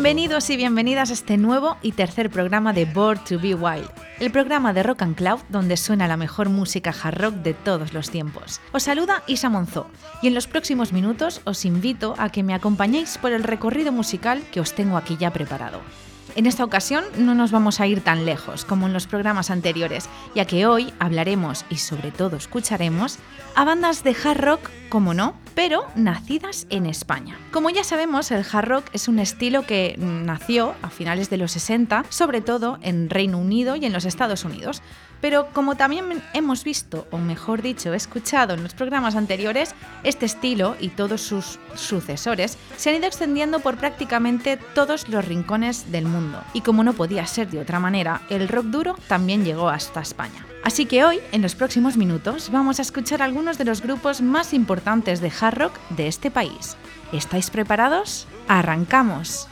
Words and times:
Bienvenidos 0.00 0.48
y 0.48 0.56
bienvenidas 0.56 1.10
a 1.10 1.12
este 1.12 1.36
nuevo 1.36 1.76
y 1.82 1.92
tercer 1.92 2.30
programa 2.30 2.72
de 2.72 2.86
Bored 2.86 3.20
to 3.28 3.38
Be 3.38 3.54
Wild, 3.54 3.90
el 4.18 4.32
programa 4.32 4.72
de 4.72 4.82
Rock 4.82 5.02
and 5.02 5.14
Cloud 5.14 5.40
donde 5.50 5.76
suena 5.76 6.08
la 6.08 6.16
mejor 6.16 6.48
música 6.48 6.90
hard 7.02 7.20
rock 7.20 7.34
de 7.34 7.52
todos 7.52 7.92
los 7.92 8.08
tiempos. 8.08 8.62
Os 8.72 8.84
saluda 8.84 9.22
Isa 9.26 9.50
Monzó 9.50 9.88
y 10.22 10.28
en 10.28 10.34
los 10.34 10.46
próximos 10.46 10.94
minutos 10.94 11.42
os 11.44 11.66
invito 11.66 12.14
a 12.16 12.30
que 12.30 12.42
me 12.42 12.54
acompañéis 12.54 13.18
por 13.18 13.32
el 13.32 13.42
recorrido 13.42 13.92
musical 13.92 14.42
que 14.50 14.60
os 14.60 14.72
tengo 14.72 14.96
aquí 14.96 15.18
ya 15.20 15.34
preparado. 15.34 15.82
En 16.36 16.46
esta 16.46 16.64
ocasión 16.64 17.04
no 17.18 17.34
nos 17.34 17.50
vamos 17.50 17.80
a 17.80 17.86
ir 17.86 18.02
tan 18.02 18.24
lejos 18.24 18.64
como 18.64 18.86
en 18.86 18.92
los 18.92 19.06
programas 19.06 19.50
anteriores, 19.50 20.08
ya 20.34 20.44
que 20.44 20.66
hoy 20.66 20.92
hablaremos 20.98 21.64
y 21.70 21.76
sobre 21.76 22.12
todo 22.12 22.36
escucharemos 22.36 23.18
a 23.56 23.64
bandas 23.64 24.04
de 24.04 24.14
hard 24.24 24.40
rock, 24.40 24.60
como 24.88 25.12
no, 25.12 25.34
pero 25.54 25.84
nacidas 25.96 26.66
en 26.70 26.86
España. 26.86 27.36
Como 27.50 27.68
ya 27.70 27.82
sabemos, 27.82 28.30
el 28.30 28.44
hard 28.50 28.68
rock 28.68 28.84
es 28.92 29.08
un 29.08 29.18
estilo 29.18 29.62
que 29.66 29.96
nació 29.98 30.74
a 30.82 30.90
finales 30.90 31.30
de 31.30 31.36
los 31.36 31.52
60, 31.52 32.04
sobre 32.08 32.40
todo 32.40 32.78
en 32.80 33.10
Reino 33.10 33.38
Unido 33.38 33.74
y 33.74 33.84
en 33.84 33.92
los 33.92 34.04
Estados 34.04 34.44
Unidos, 34.44 34.82
pero 35.20 35.48
como 35.52 35.76
también 35.76 36.22
hemos 36.34 36.64
visto, 36.64 37.06
o 37.10 37.18
mejor 37.18 37.62
dicho, 37.62 37.92
escuchado 37.94 38.54
en 38.54 38.62
los 38.62 38.74
programas 38.74 39.16
anteriores, 39.16 39.74
este 40.02 40.26
estilo 40.26 40.76
y 40.80 40.88
todos 40.88 41.20
sus 41.20 41.58
sucesores 41.74 42.58
se 42.76 42.90
han 42.90 42.96
ido 42.96 43.06
extendiendo 43.06 43.60
por 43.60 43.76
prácticamente 43.76 44.58
todos 44.74 45.08
los 45.08 45.24
rincones 45.24 45.90
del 45.92 46.04
mundo. 46.04 46.42
Y 46.54 46.62
como 46.62 46.84
no 46.84 46.92
podía 46.92 47.26
ser 47.26 47.48
de 47.50 47.60
otra 47.60 47.80
manera, 47.80 48.22
el 48.30 48.48
rock 48.48 48.66
duro 48.66 48.96
también 49.08 49.44
llegó 49.44 49.68
hasta 49.68 50.00
España. 50.00 50.46
Así 50.62 50.84
que 50.86 51.04
hoy, 51.04 51.20
en 51.32 51.42
los 51.42 51.54
próximos 51.54 51.96
minutos, 51.96 52.50
vamos 52.50 52.78
a 52.78 52.82
escuchar 52.82 53.22
algunos 53.22 53.56
de 53.56 53.64
los 53.64 53.80
grupos 53.80 54.20
más 54.20 54.52
importantes 54.52 55.20
de 55.20 55.32
hard 55.40 55.58
rock 55.58 55.72
de 55.90 56.06
este 56.06 56.30
país. 56.30 56.76
¿Estáis 57.12 57.50
preparados? 57.50 58.26
¡Arrancamos! 58.46 59.48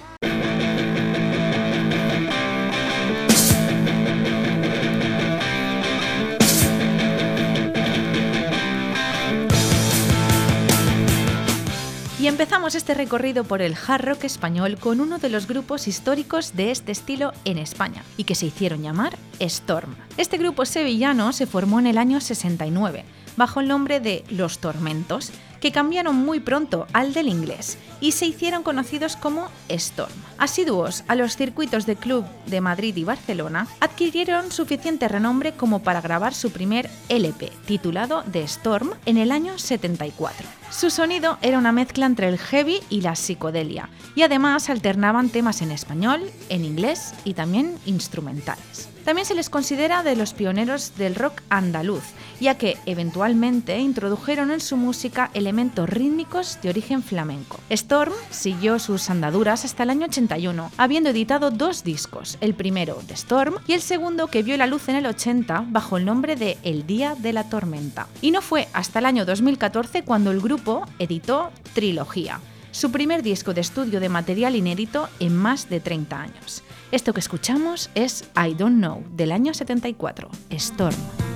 Y 12.20 12.26
empezamos 12.26 12.74
este 12.74 12.94
recorrido 12.94 13.44
por 13.44 13.62
el 13.62 13.76
hard 13.76 14.04
rock 14.04 14.24
español 14.24 14.76
con 14.76 15.00
uno 15.00 15.18
de 15.18 15.28
los 15.28 15.46
grupos 15.46 15.86
históricos 15.86 16.56
de 16.56 16.72
este 16.72 16.90
estilo 16.90 17.32
en 17.44 17.58
España 17.58 18.02
y 18.16 18.24
que 18.24 18.34
se 18.34 18.46
hicieron 18.46 18.82
llamar 18.82 19.16
Storm. 19.38 19.94
Este 20.16 20.36
grupo 20.36 20.64
sevillano 20.64 21.32
se 21.32 21.46
formó 21.46 21.78
en 21.78 21.86
el 21.86 21.96
año 21.96 22.20
69 22.20 23.04
bajo 23.38 23.60
el 23.60 23.68
nombre 23.68 24.00
de 24.00 24.24
Los 24.28 24.58
Tormentos, 24.58 25.32
que 25.60 25.72
cambiaron 25.72 26.16
muy 26.16 26.40
pronto 26.40 26.86
al 26.92 27.14
del 27.14 27.28
inglés 27.28 27.78
y 28.00 28.12
se 28.12 28.26
hicieron 28.26 28.62
conocidos 28.62 29.16
como 29.16 29.48
Storm. 29.68 30.12
Asiduos 30.38 31.04
a 31.08 31.14
los 31.14 31.36
circuitos 31.36 31.86
de 31.86 31.96
club 31.96 32.24
de 32.46 32.60
Madrid 32.60 32.96
y 32.96 33.04
Barcelona, 33.04 33.66
adquirieron 33.80 34.52
suficiente 34.52 35.08
renombre 35.08 35.52
como 35.52 35.80
para 35.80 36.00
grabar 36.00 36.34
su 36.34 36.50
primer 36.50 36.90
LP, 37.08 37.50
titulado 37.66 38.24
The 38.30 38.42
Storm, 38.42 38.90
en 39.06 39.18
el 39.18 39.32
año 39.32 39.58
74. 39.58 40.46
Su 40.70 40.90
sonido 40.90 41.38
era 41.40 41.58
una 41.58 41.72
mezcla 41.72 42.06
entre 42.06 42.28
el 42.28 42.38
heavy 42.38 42.80
y 42.90 43.00
la 43.00 43.16
psicodelia, 43.16 43.88
y 44.14 44.22
además 44.22 44.68
alternaban 44.68 45.28
temas 45.30 45.62
en 45.62 45.70
español, 45.70 46.30
en 46.48 46.64
inglés 46.64 47.14
y 47.24 47.34
también 47.34 47.78
instrumentales. 47.86 48.88
También 49.04 49.26
se 49.26 49.34
les 49.34 49.50
considera 49.50 50.02
de 50.02 50.16
los 50.16 50.34
pioneros 50.34 50.92
del 50.96 51.14
rock 51.14 51.42
andaluz, 51.48 52.02
ya 52.40 52.56
que 52.56 52.76
eventualmente 52.86 53.78
introdujeron 53.78 54.50
en 54.50 54.60
su 54.60 54.76
música 54.76 55.30
elementos 55.34 55.88
rítmicos 55.88 56.58
de 56.62 56.68
origen 56.68 57.02
flamenco. 57.02 57.58
Storm 57.70 58.12
siguió 58.30 58.78
sus 58.78 59.10
andaduras 59.10 59.64
hasta 59.64 59.82
el 59.82 59.90
año 59.90 60.06
81, 60.06 60.70
habiendo 60.76 61.10
editado 61.10 61.50
dos 61.50 61.84
discos, 61.84 62.38
el 62.40 62.54
primero 62.54 63.00
de 63.06 63.14
Storm 63.14 63.56
y 63.66 63.72
el 63.72 63.80
segundo 63.80 64.28
que 64.28 64.42
vio 64.42 64.56
la 64.56 64.66
luz 64.66 64.88
en 64.88 64.96
el 64.96 65.06
80 65.06 65.64
bajo 65.68 65.96
el 65.96 66.04
nombre 66.04 66.36
de 66.36 66.58
El 66.62 66.86
Día 66.86 67.14
de 67.14 67.32
la 67.32 67.48
Tormenta. 67.48 68.06
Y 68.20 68.30
no 68.30 68.42
fue 68.42 68.68
hasta 68.72 68.98
el 68.98 69.06
año 69.06 69.24
2014 69.24 70.04
cuando 70.04 70.30
el 70.30 70.40
grupo 70.40 70.86
editó 70.98 71.50
Trilogía, 71.74 72.40
su 72.70 72.90
primer 72.92 73.22
disco 73.22 73.54
de 73.54 73.60
estudio 73.60 74.00
de 74.00 74.08
material 74.08 74.54
inédito 74.54 75.08
en 75.18 75.36
más 75.36 75.68
de 75.68 75.80
30 75.80 76.20
años. 76.20 76.62
Esto 76.90 77.12
que 77.12 77.20
escuchamos 77.20 77.90
es 77.94 78.24
I 78.34 78.54
Don't 78.54 78.78
Know 78.78 79.04
del 79.10 79.32
año 79.32 79.52
74, 79.52 80.30
Storm. 80.48 81.27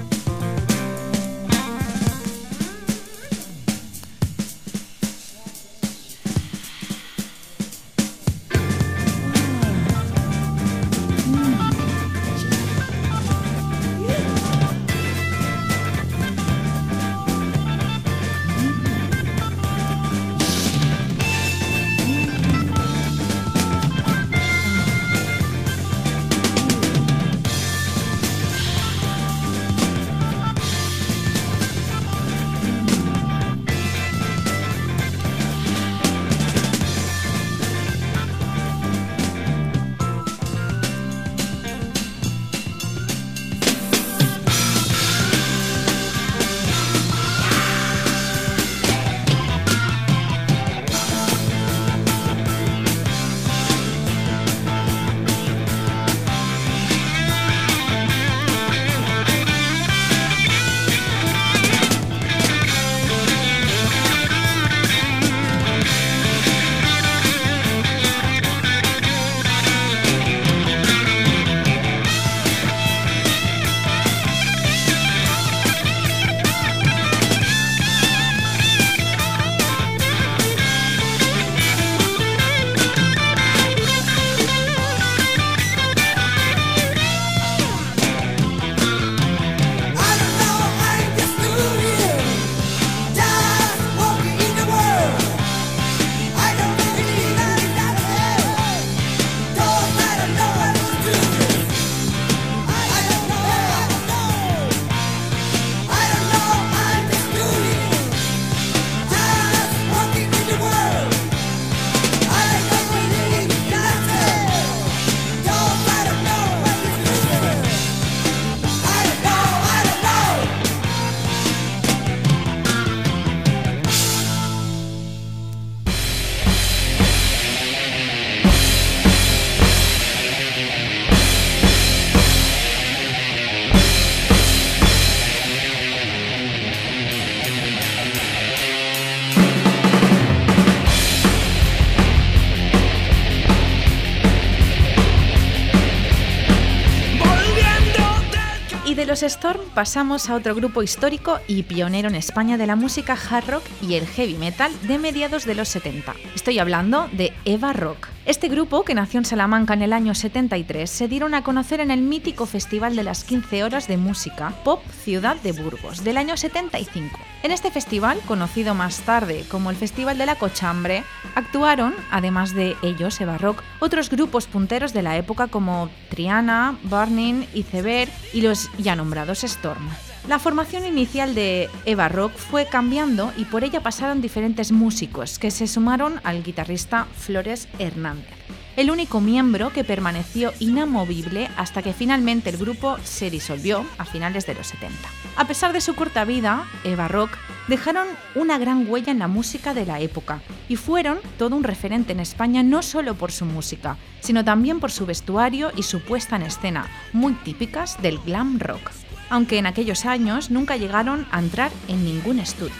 Storm 149.26 149.60
pasamos 149.74 150.28
a 150.28 150.34
otro 150.34 150.54
grupo 150.54 150.82
histórico 150.82 151.38
y 151.46 151.62
pionero 151.62 152.08
en 152.08 152.14
España 152.14 152.56
de 152.56 152.66
la 152.66 152.76
música 152.76 153.16
hard 153.16 153.48
rock 153.48 153.64
y 153.80 153.94
el 153.94 154.06
heavy 154.06 154.34
metal 154.34 154.72
de 154.86 154.98
mediados 154.98 155.44
de 155.44 155.54
los 155.54 155.69
70. 155.69 156.14
Estoy 156.34 156.58
hablando 156.58 157.08
de 157.12 157.32
Eva 157.44 157.72
Rock. 157.72 158.08
Este 158.24 158.48
grupo, 158.48 158.84
que 158.84 158.94
nació 158.94 159.19
en 159.19 159.24
Salamanca 159.24 159.74
en 159.74 159.82
el 159.82 159.92
año 159.92 160.14
73, 160.14 160.88
se 160.88 161.08
dieron 161.08 161.34
a 161.34 161.42
conocer 161.42 161.80
en 161.80 161.90
el 161.90 162.02
mítico 162.02 162.46
Festival 162.46 162.94
de 162.94 163.02
las 163.02 163.24
15 163.24 163.64
Horas 163.64 163.88
de 163.88 163.96
Música 163.96 164.52
Pop 164.62 164.80
Ciudad 165.02 165.34
de 165.42 165.50
Burgos 165.50 166.04
del 166.04 166.16
año 166.16 166.36
75. 166.36 167.19
En 167.42 167.50
este 167.50 167.72
festival, 167.72 168.20
conocido 168.28 168.74
más 168.76 169.00
tarde 169.00 169.44
como 169.48 169.70
el 169.70 169.76
Festival 169.76 170.19
de 170.19 170.26
la 170.26 170.36
Cochambre, 170.36 171.02
actuaron, 171.34 171.94
además 172.12 172.54
de 172.54 172.76
ellos, 172.82 173.20
Eva 173.20 173.38
Rock, 173.38 173.64
otros 173.80 174.08
grupos 174.08 174.46
punteros 174.46 174.92
de 174.92 175.02
la 175.02 175.16
época 175.16 175.48
como 175.48 175.90
Triana, 176.08 176.78
Burning, 176.84 177.44
Iceberg 177.54 178.12
y 178.32 178.42
los 178.42 178.70
ya 178.78 178.94
Storm. 179.12 179.88
La 180.29 180.38
formación 180.38 180.87
inicial 180.87 181.35
de 181.35 181.69
Eva 181.85 182.09
Rock 182.09 182.32
fue 182.32 182.67
cambiando 182.67 183.32
y 183.37 183.44
por 183.44 183.62
ella 183.62 183.82
pasaron 183.82 184.23
diferentes 184.23 184.73
músicos 184.73 185.38
que 185.38 185.50
se 185.50 185.67
sumaron 185.67 186.20
al 186.25 186.43
guitarrista 186.43 187.06
Flores 187.17 187.69
Hernández, 187.79 188.29
el 188.76 188.91
único 188.91 189.20
miembro 189.20 189.70
que 189.70 189.85
permaneció 189.85 190.53
inamovible 190.61 191.50
hasta 191.56 191.82
que 191.82 191.93
finalmente 191.93 192.50
el 192.50 192.56
grupo 192.56 192.97
se 193.05 193.31
disolvió 193.31 193.85
a 193.99 194.05
finales 194.05 194.47
de 194.47 194.55
los 194.55 194.69
70. 194.69 194.97
A 195.37 195.47
pesar 195.47 195.73
de 195.73 195.81
su 195.81 195.94
corta 195.94 196.25
vida, 196.25 196.65
Eva 196.85 197.08
Rock 197.08 197.37
dejaron 197.69 198.06
una 198.35 198.58
gran 198.58 198.88
huella 198.88 199.12
en 199.12 199.19
la 199.19 199.29
música 199.29 199.75
de 199.75 199.87
la 199.87 200.00
época 200.00 200.41
y 200.69 200.76
fueron 200.76 201.19
todo 201.38 201.56
un 201.56 201.65
referente 201.65 202.12
en 202.12 202.20
España 202.20 202.62
no 202.62 202.82
solo 202.82 203.15
por 203.15 203.31
su 203.31 203.44
música, 203.44 203.99
sino 204.20 204.44
también 204.44 204.81
por 204.81 204.91
su 204.91 205.05
vestuario 205.05 205.70
y 205.76 205.82
su 205.82 206.00
puesta 206.00 206.37
en 206.37 206.43
escena, 206.43 206.87
muy 207.12 207.35
típicas 207.35 208.00
del 208.00 208.19
glam 208.19 208.58
rock 208.58 208.91
aunque 209.32 209.56
en 209.56 209.64
aquellos 209.67 210.05
años 210.05 210.50
nunca 210.50 210.76
llegaron 210.76 211.26
a 211.31 211.38
entrar 211.38 211.73
en 211.88 212.05
ningún 212.05 212.38
estudio. 212.38 212.75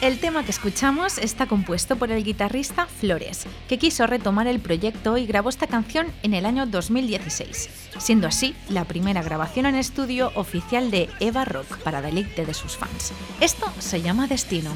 El 0.00 0.18
tema 0.18 0.44
que 0.44 0.50
escuchamos 0.50 1.18
está 1.18 1.46
compuesto 1.46 1.94
por 1.94 2.10
el 2.10 2.24
guitarrista 2.24 2.86
Flores, 2.86 3.46
que 3.68 3.78
quiso 3.78 4.06
retomar 4.08 4.48
el 4.48 4.58
proyecto 4.58 5.16
y 5.16 5.26
grabó 5.26 5.48
esta 5.48 5.68
canción 5.68 6.08
en 6.24 6.34
el 6.34 6.46
año 6.46 6.66
2016, 6.66 7.70
siendo 7.98 8.26
así 8.26 8.56
la 8.68 8.84
primera 8.84 9.22
grabación 9.22 9.66
en 9.66 9.76
estudio 9.76 10.32
oficial 10.34 10.90
de 10.90 11.08
Eva 11.20 11.44
Rock 11.44 11.78
para 11.78 12.02
deleite 12.02 12.44
de 12.44 12.54
sus 12.54 12.76
fans. 12.76 13.12
Esto 13.40 13.72
se 13.78 14.02
llama 14.02 14.26
Destino. 14.26 14.72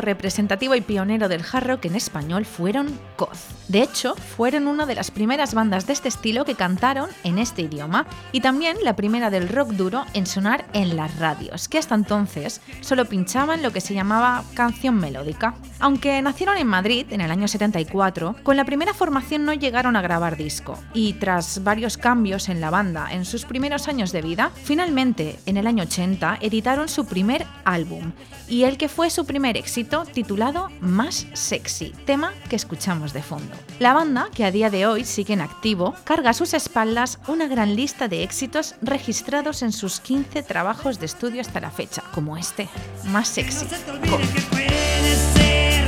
Representativo 0.00 0.74
y 0.74 0.80
pionero 0.80 1.28
del 1.28 1.44
hard 1.50 1.66
rock 1.66 1.84
en 1.86 1.96
español 1.96 2.44
fueron 2.44 2.98
Coz. 3.16 3.57
De 3.68 3.82
hecho, 3.82 4.14
fueron 4.14 4.66
una 4.66 4.86
de 4.86 4.94
las 4.94 5.10
primeras 5.10 5.52
bandas 5.52 5.86
de 5.86 5.92
este 5.92 6.08
estilo 6.08 6.46
que 6.46 6.54
cantaron 6.54 7.10
en 7.22 7.38
este 7.38 7.62
idioma 7.62 8.06
y 8.32 8.40
también 8.40 8.78
la 8.82 8.96
primera 8.96 9.28
del 9.28 9.48
rock 9.48 9.72
duro 9.72 10.06
en 10.14 10.24
sonar 10.24 10.64
en 10.72 10.96
las 10.96 11.18
radios, 11.18 11.68
que 11.68 11.76
hasta 11.76 11.94
entonces 11.94 12.62
solo 12.80 13.04
pinchaban 13.04 13.62
lo 13.62 13.70
que 13.70 13.82
se 13.82 13.92
llamaba 13.92 14.42
canción 14.54 14.96
melódica. 14.96 15.54
Aunque 15.80 16.20
nacieron 16.22 16.56
en 16.56 16.66
Madrid 16.66 17.06
en 17.10 17.20
el 17.20 17.30
año 17.30 17.46
74, 17.46 18.36
con 18.42 18.56
la 18.56 18.64
primera 18.64 18.94
formación 18.94 19.44
no 19.44 19.52
llegaron 19.52 19.96
a 19.96 20.02
grabar 20.02 20.38
disco 20.38 20.78
y 20.94 21.12
tras 21.14 21.62
varios 21.62 21.98
cambios 21.98 22.48
en 22.48 22.62
la 22.62 22.70
banda 22.70 23.08
en 23.12 23.26
sus 23.26 23.44
primeros 23.44 23.86
años 23.86 24.12
de 24.12 24.22
vida, 24.22 24.50
finalmente 24.64 25.38
en 25.44 25.58
el 25.58 25.66
año 25.66 25.82
80 25.84 26.38
editaron 26.40 26.88
su 26.88 27.04
primer 27.04 27.46
álbum 27.64 28.12
y 28.48 28.64
el 28.64 28.78
que 28.78 28.88
fue 28.88 29.10
su 29.10 29.26
primer 29.26 29.58
éxito 29.58 30.04
titulado 30.04 30.68
Más 30.80 31.26
Sexy, 31.34 31.92
tema 32.06 32.32
que 32.48 32.56
escuchamos 32.56 33.12
de 33.12 33.22
fondo. 33.22 33.57
La 33.78 33.92
banda, 33.92 34.28
que 34.34 34.44
a 34.44 34.50
día 34.50 34.70
de 34.70 34.86
hoy 34.86 35.04
sigue 35.04 35.34
en 35.34 35.40
activo, 35.40 35.94
carga 36.04 36.30
a 36.30 36.34
sus 36.34 36.54
espaldas 36.54 37.18
una 37.28 37.46
gran 37.46 37.76
lista 37.76 38.08
de 38.08 38.22
éxitos 38.22 38.74
registrados 38.82 39.62
en 39.62 39.72
sus 39.72 40.00
15 40.00 40.42
trabajos 40.42 40.98
de 40.98 41.06
estudio 41.06 41.40
hasta 41.40 41.60
la 41.60 41.70
fecha, 41.70 42.02
como 42.14 42.36
este, 42.36 42.68
Más 43.04 43.28
Sexy. 43.28 43.66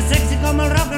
sexy 0.08 0.36
como 0.42 0.62
el 0.64 0.70
rock 0.70 0.90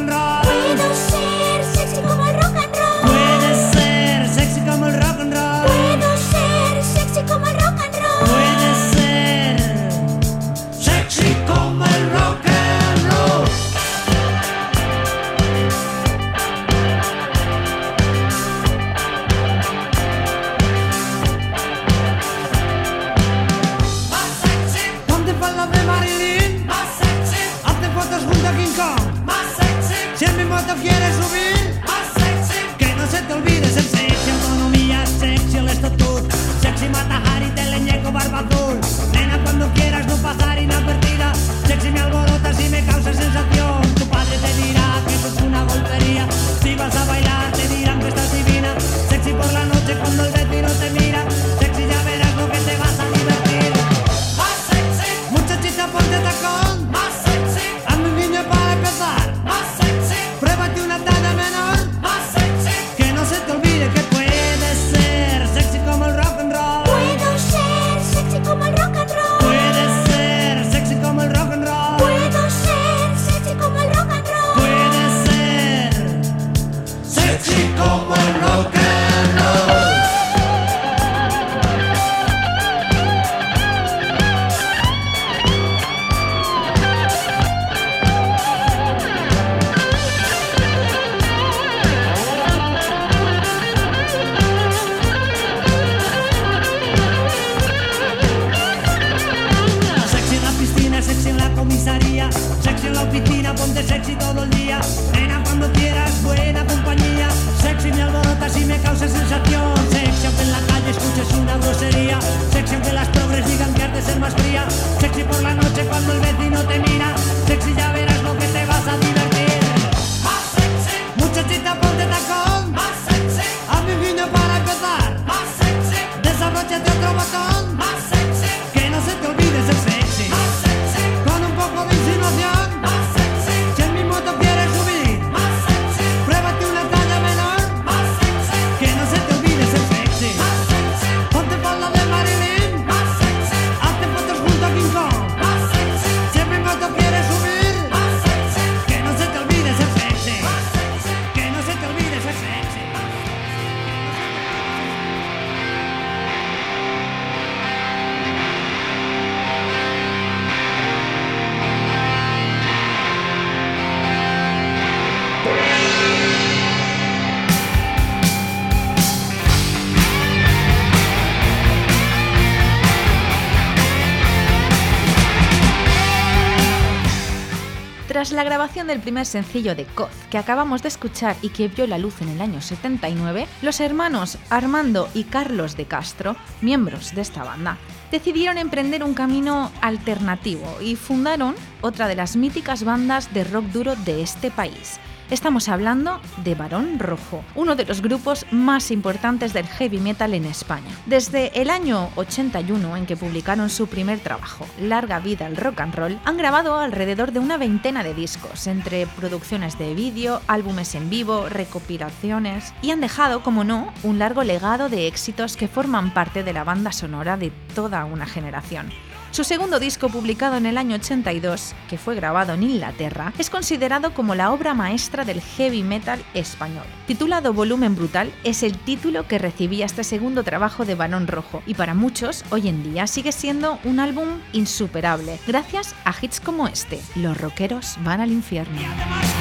Tras 178.33 178.45
la 178.47 178.49
grabación 178.49 178.87
del 178.87 178.99
primer 178.99 179.27
sencillo 179.27 179.75
de 179.75 179.85
Coz, 179.85 180.09
que 180.31 180.39
acabamos 180.39 180.81
de 180.81 180.89
escuchar 180.89 181.37
y 181.43 181.51
que 181.51 181.69
vio 181.69 181.87
la 181.87 181.99
luz 181.99 182.23
en 182.23 182.31
el 182.31 182.41
año 182.41 182.63
79, 182.63 183.47
los 183.61 183.79
hermanos 183.79 184.39
Armando 184.49 185.07
y 185.13 185.25
Carlos 185.25 185.77
de 185.77 185.85
Castro, 185.85 186.35
miembros 186.63 187.15
de 187.15 187.21
esta 187.21 187.45
banda, 187.45 187.77
decidieron 188.11 188.57
emprender 188.57 189.05
un 189.05 189.13
camino 189.13 189.71
alternativo 189.83 190.79
y 190.81 190.97
fundaron 190.97 191.55
otra 191.83 192.09
de 192.09 192.15
las 192.15 192.35
míticas 192.35 192.85
bandas 192.85 193.35
de 193.35 193.45
rock 193.45 193.67
duro 193.67 193.97
de 193.97 194.23
este 194.23 194.51
país. 194.51 194.99
Estamos 195.33 195.71
hablando 195.71 196.21
de 196.45 196.55
Barón 196.55 196.99
Rojo, 196.99 197.43
uno 197.55 197.75
de 197.75 197.87
los 197.87 198.03
grupos 198.03 198.45
más 198.51 198.91
importantes 198.91 199.55
del 199.55 199.67
heavy 199.67 199.97
metal 199.97 200.35
en 200.35 200.45
España. 200.45 200.91
Desde 201.07 201.59
el 201.59 201.71
año 201.71 202.11
81 202.17 202.99
en 202.99 203.07
que 203.07 203.17
publicaron 203.17 203.71
su 203.71 203.87
primer 203.87 204.21
trabajo, 204.21 204.67
Larga 204.79 205.21
vida 205.21 205.47
al 205.47 205.57
rock 205.57 205.81
and 205.81 205.95
roll, 205.95 206.19
han 206.27 206.37
grabado 206.37 206.79
alrededor 206.79 207.33
de 207.33 207.39
una 207.39 207.57
veintena 207.57 208.05
de 208.05 208.13
discos, 208.13 208.67
entre 208.67 209.07
producciones 209.07 209.79
de 209.79 209.95
vídeo, 209.95 210.43
álbumes 210.49 210.95
en 210.95 211.09
vivo, 211.09 211.49
recopilaciones, 211.49 212.75
y 212.83 212.91
han 212.91 213.01
dejado, 213.01 213.43
como 213.43 213.65
no, 213.65 213.91
un 214.03 214.19
largo 214.19 214.45
legado 214.45 214.91
de 214.91 215.07
éxitos 215.07 215.57
que 215.57 215.67
forman 215.67 216.13
parte 216.13 216.45
de 216.45 216.53
la 216.53 216.65
banda 216.65 216.93
sonora 216.93 217.39
de 217.39 217.51
toda 217.75 218.05
una 218.05 218.27
generación. 218.27 218.93
Su 219.33 219.45
segundo 219.45 219.81
disco, 219.81 220.11
publicado 220.11 220.59
en 220.59 220.67
el 220.67 220.77
año 220.77 220.97
82, 220.97 221.75
que 221.89 221.97
fue 221.97 222.15
grabado 222.15 222.53
en 222.53 222.65
Inglaterra, 222.65 223.33
es 223.39 223.49
considerado 223.49 224.13
como 224.13 224.35
la 224.35 224.53
obra 224.53 224.75
maestra 224.75 225.25
del 225.25 225.41
heavy 225.41 225.83
metal 225.83 226.23
español. 226.35 226.85
Titulado 227.07 227.55
Volumen 227.55 227.97
Brutal, 227.97 228.31
es 228.45 228.63
el 228.63 228.77
título 228.77 229.27
que 229.27 229.39
recibía 229.39 229.87
este 229.87 230.05
segundo 230.05 230.43
trabajo 230.43 230.85
de 230.85 230.97
Barón 230.97 231.29
Rojo 231.29 231.63
y 231.67 231.73
para 231.73 231.95
muchos, 231.95 232.45
hoy 232.51 232.69
en 232.69 232.83
día, 232.83 233.07
sigue 233.07 233.33
siendo 233.33 233.79
un 233.85 234.01
álbum 234.01 234.29
insuperable, 234.53 235.41
gracias 235.47 235.95
a 236.05 236.15
hits 236.21 236.39
como 236.39 236.69
este, 236.69 237.01
Los 237.17 237.41
rockeros 237.41 237.97
van 238.05 238.21
al 238.21 238.33
infierno. 238.33 238.79
Además 238.79 239.35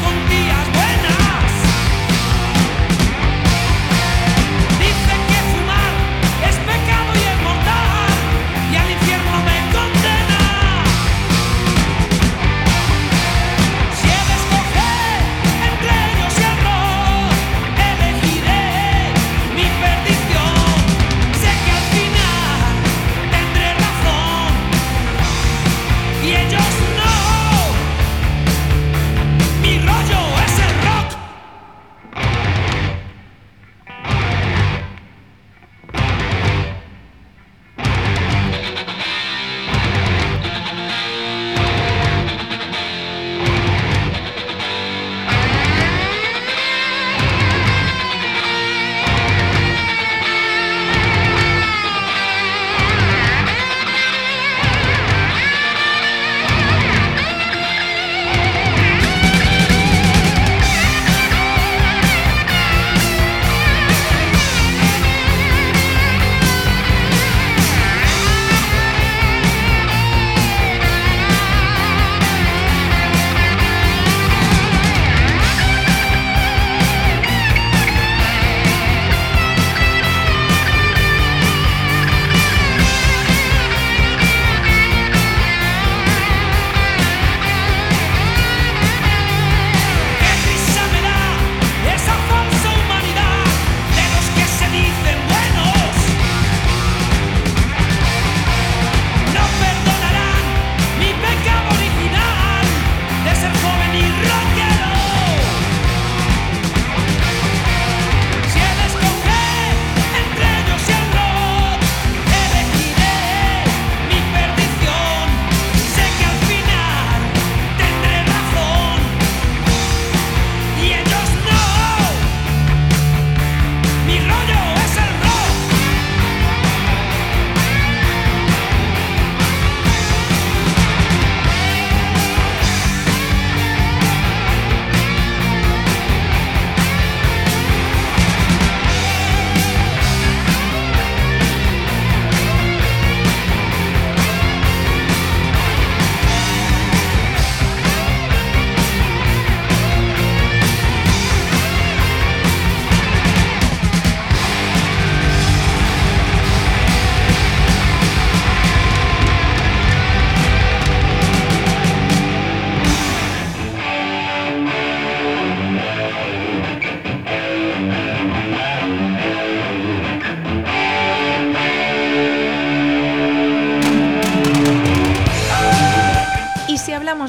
con. 1.18 1.21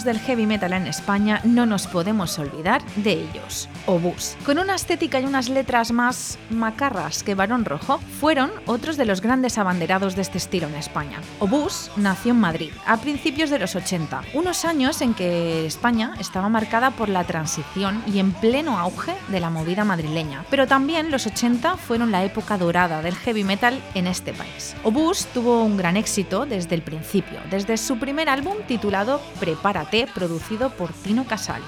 Del 0.00 0.18
heavy 0.18 0.46
metal 0.46 0.72
en 0.72 0.86
España, 0.86 1.42
no 1.44 1.66
nos 1.66 1.86
podemos 1.86 2.38
olvidar 2.38 2.82
de 2.96 3.12
ellos. 3.12 3.68
Obús. 3.86 4.36
Con 4.44 4.58
una 4.58 4.74
estética 4.74 5.20
y 5.20 5.24
unas 5.24 5.48
letras 5.48 5.92
más 5.92 6.38
macarras 6.50 7.22
que 7.22 7.34
Barón 7.34 7.64
Rojo, 7.64 7.98
fueron 8.20 8.50
otros 8.66 8.96
de 8.96 9.04
los 9.04 9.20
grandes 9.20 9.58
abanderados 9.58 10.16
de 10.16 10.22
este 10.22 10.38
estilo 10.38 10.68
en 10.68 10.74
España. 10.74 11.20
Obús 11.40 11.90
nació 11.96 12.32
en 12.32 12.40
Madrid 12.40 12.72
a 12.86 12.96
principios 12.98 13.50
de 13.50 13.58
los 13.58 13.74
80, 13.74 14.22
unos 14.34 14.64
años 14.64 15.00
en 15.00 15.14
que 15.14 15.66
España 15.66 16.14
estaba 16.20 16.48
marcada 16.48 16.92
por 16.92 17.08
la 17.08 17.24
transición 17.24 18.02
y 18.06 18.18
en 18.18 18.32
pleno 18.32 18.78
auge 18.78 19.14
de 19.28 19.40
la 19.40 19.50
movida 19.50 19.84
madrileña. 19.84 20.44
Pero 20.50 20.66
también 20.66 21.10
los 21.10 21.26
80 21.26 21.76
fueron 21.76 22.10
la 22.10 22.24
época 22.24 22.58
dorada 22.58 23.02
del 23.02 23.16
heavy 23.16 23.44
metal 23.44 23.82
en 23.94 24.06
este 24.06 24.32
país. 24.32 24.74
Obús 24.84 25.26
tuvo 25.26 25.64
un 25.64 25.76
gran 25.76 25.96
éxito 25.96 26.46
desde 26.46 26.74
el 26.74 26.82
principio, 26.82 27.38
desde 27.50 27.76
su 27.76 27.98
primer 27.98 28.28
álbum 28.28 28.56
titulado 28.66 29.20
Prepárate, 29.40 30.08
producido 30.14 30.70
por 30.70 30.92
Tino 30.92 31.24
Casal 31.24 31.62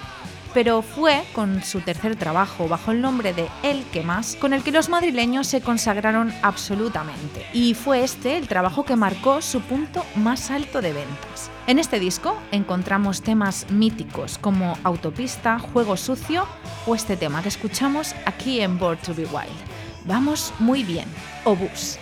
pero 0.54 0.80
fue 0.82 1.24
con 1.34 1.62
su 1.62 1.80
tercer 1.80 2.16
trabajo 2.16 2.68
bajo 2.68 2.92
el 2.92 3.02
nombre 3.02 3.34
de 3.34 3.48
El 3.62 3.84
que 3.86 4.02
más 4.02 4.36
con 4.36 4.52
el 4.52 4.62
que 4.62 4.70
los 4.70 4.88
madrileños 4.88 5.48
se 5.48 5.60
consagraron 5.60 6.32
absolutamente. 6.42 7.44
Y 7.52 7.74
fue 7.74 8.04
este 8.04 8.38
el 8.38 8.48
trabajo 8.48 8.84
que 8.84 8.96
marcó 8.96 9.42
su 9.42 9.60
punto 9.60 10.06
más 10.14 10.50
alto 10.50 10.80
de 10.80 10.92
ventas. 10.92 11.50
En 11.66 11.78
este 11.78 11.98
disco 11.98 12.38
encontramos 12.52 13.22
temas 13.22 13.70
míticos 13.70 14.38
como 14.38 14.78
Autopista, 14.84 15.58
Juego 15.58 15.96
Sucio 15.96 16.46
o 16.86 16.94
este 16.94 17.16
tema 17.16 17.42
que 17.42 17.48
escuchamos 17.48 18.14
aquí 18.24 18.60
en 18.60 18.78
Born 18.78 18.98
to 18.98 19.14
Be 19.14 19.26
Wild. 19.26 19.74
Vamos 20.04 20.52
muy 20.58 20.84
bien, 20.84 21.06
Obús. 21.44 21.98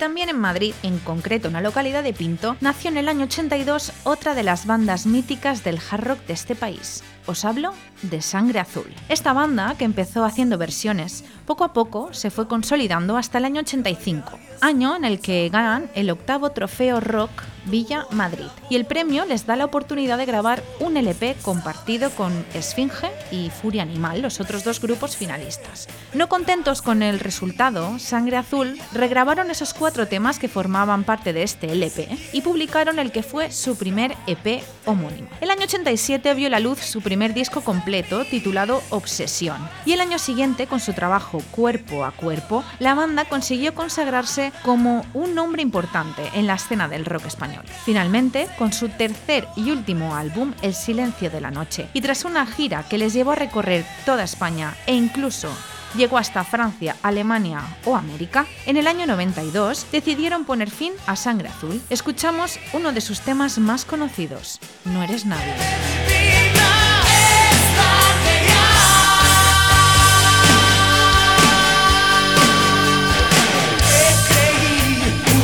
También 0.00 0.30
en 0.30 0.38
Madrid, 0.38 0.74
en 0.82 0.98
concreto 0.98 1.48
en 1.48 1.52
la 1.52 1.60
localidad 1.60 2.02
de 2.02 2.14
Pinto, 2.14 2.56
nació 2.60 2.90
en 2.90 2.96
el 2.96 3.08
año 3.08 3.26
82 3.26 3.92
otra 4.04 4.34
de 4.34 4.42
las 4.42 4.66
bandas 4.66 5.04
míticas 5.04 5.62
del 5.62 5.78
hard 5.78 6.04
rock 6.04 6.26
de 6.26 6.32
este 6.32 6.56
país. 6.56 7.04
Os 7.26 7.44
hablo 7.44 7.74
de 8.02 8.22
Sangre 8.22 8.60
Azul. 8.60 8.86
Esta 9.08 9.32
banda, 9.32 9.74
que 9.76 9.84
empezó 9.84 10.24
haciendo 10.24 10.58
versiones, 10.58 11.24
poco 11.46 11.64
a 11.64 11.72
poco 11.72 12.12
se 12.12 12.30
fue 12.30 12.48
consolidando 12.48 13.16
hasta 13.16 13.38
el 13.38 13.44
año 13.44 13.60
85, 13.60 14.38
año 14.60 14.96
en 14.96 15.04
el 15.04 15.20
que 15.20 15.48
ganan 15.50 15.90
el 15.94 16.10
octavo 16.10 16.50
trofeo 16.50 17.00
rock 17.00 17.30
Villa 17.66 18.06
Madrid. 18.10 18.46
Y 18.70 18.76
el 18.76 18.86
premio 18.86 19.26
les 19.26 19.46
da 19.46 19.54
la 19.54 19.66
oportunidad 19.66 20.16
de 20.16 20.24
grabar 20.24 20.62
un 20.80 20.96
LP 20.96 21.36
compartido 21.42 22.10
con 22.10 22.32
Esfinge 22.54 23.10
y 23.30 23.50
Furia 23.50 23.82
Animal, 23.82 24.22
los 24.22 24.40
otros 24.40 24.64
dos 24.64 24.80
grupos 24.80 25.16
finalistas. 25.16 25.86
No 26.14 26.28
contentos 26.28 26.80
con 26.80 27.02
el 27.02 27.20
resultado, 27.20 27.98
Sangre 27.98 28.38
Azul 28.38 28.80
regrabaron 28.92 29.50
esos 29.50 29.74
cuatro 29.74 30.08
temas 30.08 30.38
que 30.38 30.48
formaban 30.48 31.04
parte 31.04 31.34
de 31.34 31.42
este 31.42 31.70
LP 31.72 32.08
y 32.32 32.40
publicaron 32.40 32.98
el 32.98 33.12
que 33.12 33.22
fue 33.22 33.52
su 33.52 33.76
primer 33.76 34.16
EP 34.26 34.62
homónimo. 34.86 35.28
El 35.42 35.50
año 35.50 35.64
87 35.64 36.32
vio 36.34 36.48
la 36.48 36.60
luz 36.60 36.78
su 36.78 37.02
primer 37.02 37.34
disco 37.34 37.60
completo 37.60 37.89
titulado 38.30 38.82
Obsesión 38.90 39.68
y 39.84 39.92
el 39.92 40.00
año 40.00 40.18
siguiente 40.18 40.66
con 40.66 40.78
su 40.78 40.92
trabajo 40.92 41.42
Cuerpo 41.50 42.04
a 42.04 42.12
Cuerpo, 42.12 42.62
la 42.78 42.94
banda 42.94 43.24
consiguió 43.24 43.74
consagrarse 43.74 44.52
como 44.62 45.04
un 45.12 45.34
nombre 45.34 45.60
importante 45.62 46.22
en 46.34 46.46
la 46.46 46.54
escena 46.54 46.88
del 46.88 47.04
rock 47.04 47.26
español. 47.26 47.64
Finalmente, 47.84 48.48
con 48.58 48.72
su 48.72 48.88
tercer 48.88 49.48
y 49.56 49.70
último 49.70 50.14
álbum, 50.14 50.54
El 50.62 50.74
Silencio 50.74 51.30
de 51.30 51.40
la 51.40 51.50
Noche, 51.50 51.88
y 51.92 52.00
tras 52.00 52.24
una 52.24 52.46
gira 52.46 52.84
que 52.88 52.98
les 52.98 53.12
llevó 53.12 53.32
a 53.32 53.36
recorrer 53.36 53.84
toda 54.04 54.22
España 54.22 54.76
e 54.86 54.94
incluso 54.94 55.48
llegó 55.96 56.16
hasta 56.16 56.44
Francia, 56.44 56.96
Alemania 57.02 57.62
o 57.84 57.96
América, 57.96 58.46
en 58.66 58.76
el 58.76 58.86
año 58.86 59.06
92 59.06 59.86
decidieron 59.90 60.44
poner 60.44 60.70
fin 60.70 60.92
a 61.06 61.16
Sangre 61.16 61.48
Azul. 61.48 61.82
Escuchamos 61.90 62.60
uno 62.72 62.92
de 62.92 63.00
sus 63.00 63.20
temas 63.20 63.58
más 63.58 63.84
conocidos, 63.84 64.60
No 64.84 65.02
eres 65.02 65.26
nadie. 65.26 65.54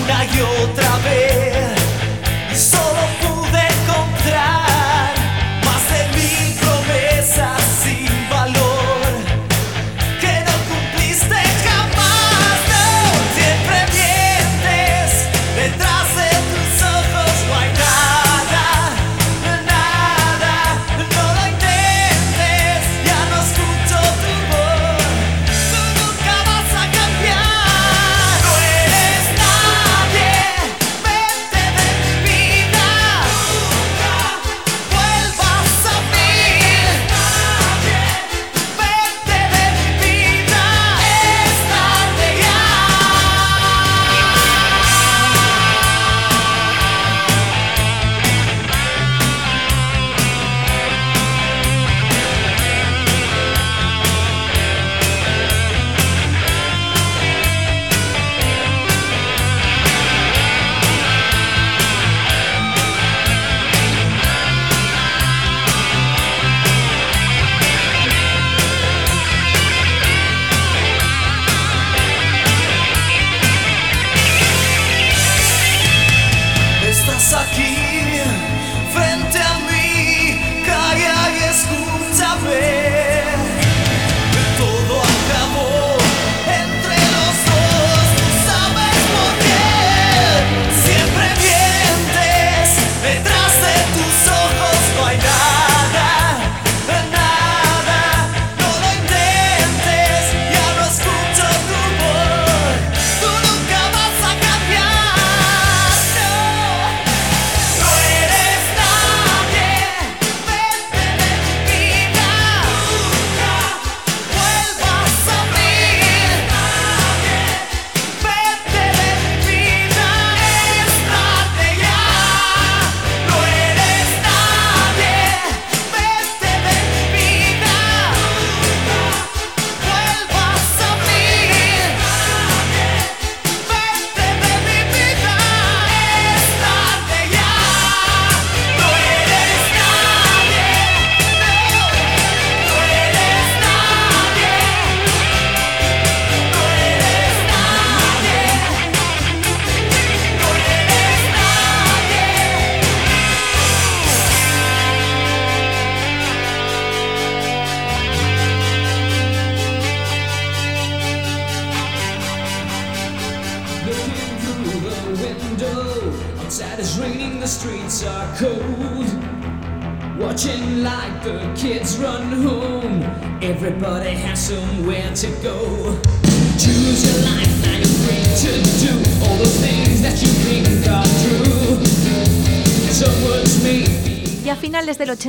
Una 0.07 0.25
y 0.25 0.41
otra 0.41 0.99
vez 0.99 1.56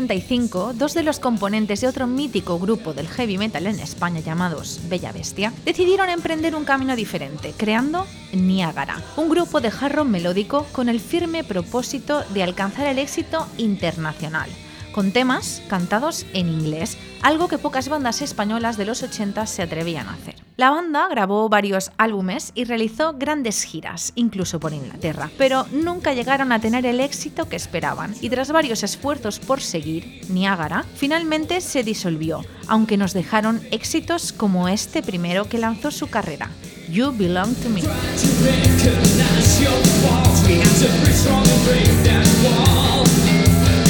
1965, 0.08 0.74
dos 0.76 0.94
de 0.94 1.04
los 1.04 1.20
componentes 1.20 1.82
de 1.82 1.88
otro 1.88 2.08
mítico 2.08 2.58
grupo 2.60 2.94
del 2.94 3.08
heavy 3.08 3.38
metal 3.38 3.68
en 3.68 3.80
España 3.80 4.22
llamados 4.22 4.80
Bella 4.88 5.12
Bestia 5.12 5.52
decidieron 5.66 6.10
emprender 6.10 6.56
un 6.56 6.64
camino 6.64 6.96
diferente, 6.96 7.54
creando 7.58 8.06
Niágara, 8.32 9.02
un 9.18 9.30
grupo 9.30 9.60
de 9.60 9.70
jarro 9.70 10.06
melódico 10.06 10.66
con 10.72 10.88
el 10.88 11.02
firme 11.02 11.44
propósito 11.44 12.24
de 12.34 12.44
alcanzar 12.44 12.88
el 12.88 13.00
éxito 13.00 13.48
internacional 13.58 14.50
con 14.98 15.12
temas 15.12 15.62
cantados 15.68 16.26
en 16.34 16.50
inglés, 16.50 16.98
algo 17.22 17.48
que 17.48 17.60
pocas 17.60 17.88
bandas 17.88 18.24
españolas 18.24 18.78
de 18.78 18.86
los 18.86 19.04
80 19.04 19.46
se 19.46 19.62
atrevían 19.62 20.08
a 20.08 20.14
hacer. 20.14 20.34
La 20.56 20.72
banda 20.72 21.08
grabó 21.08 21.48
varios 21.50 21.92
álbumes 22.00 22.52
y 22.56 22.64
realizó 22.64 23.14
grandes 23.14 23.62
giras, 23.62 24.12
incluso 24.16 24.60
por 24.60 24.74
Inglaterra, 24.74 25.30
pero 25.38 25.68
nunca 25.72 26.16
llegaron 26.16 26.52
a 26.52 26.60
tener 26.60 26.88
el 26.88 27.00
éxito 27.00 27.48
que 27.48 27.58
esperaban, 27.58 28.16
y 28.22 28.32
tras 28.32 28.52
varios 28.52 28.82
esfuerzos 28.82 29.38
por 29.38 29.62
seguir, 29.62 30.22
Niágara 30.30 30.84
finalmente 30.96 31.62
se 31.62 31.84
disolvió, 31.84 32.44
aunque 32.68 32.98
nos 32.98 33.14
dejaron 33.14 33.62
éxitos 33.70 34.34
como 34.34 34.68
este 34.68 35.04
primero 35.04 35.48
que 35.48 35.60
lanzó 35.60 35.92
su 35.92 36.08
carrera, 36.08 36.50
You 36.90 37.14
Belong 37.16 37.54
to 37.54 37.70
Me. 37.70 37.84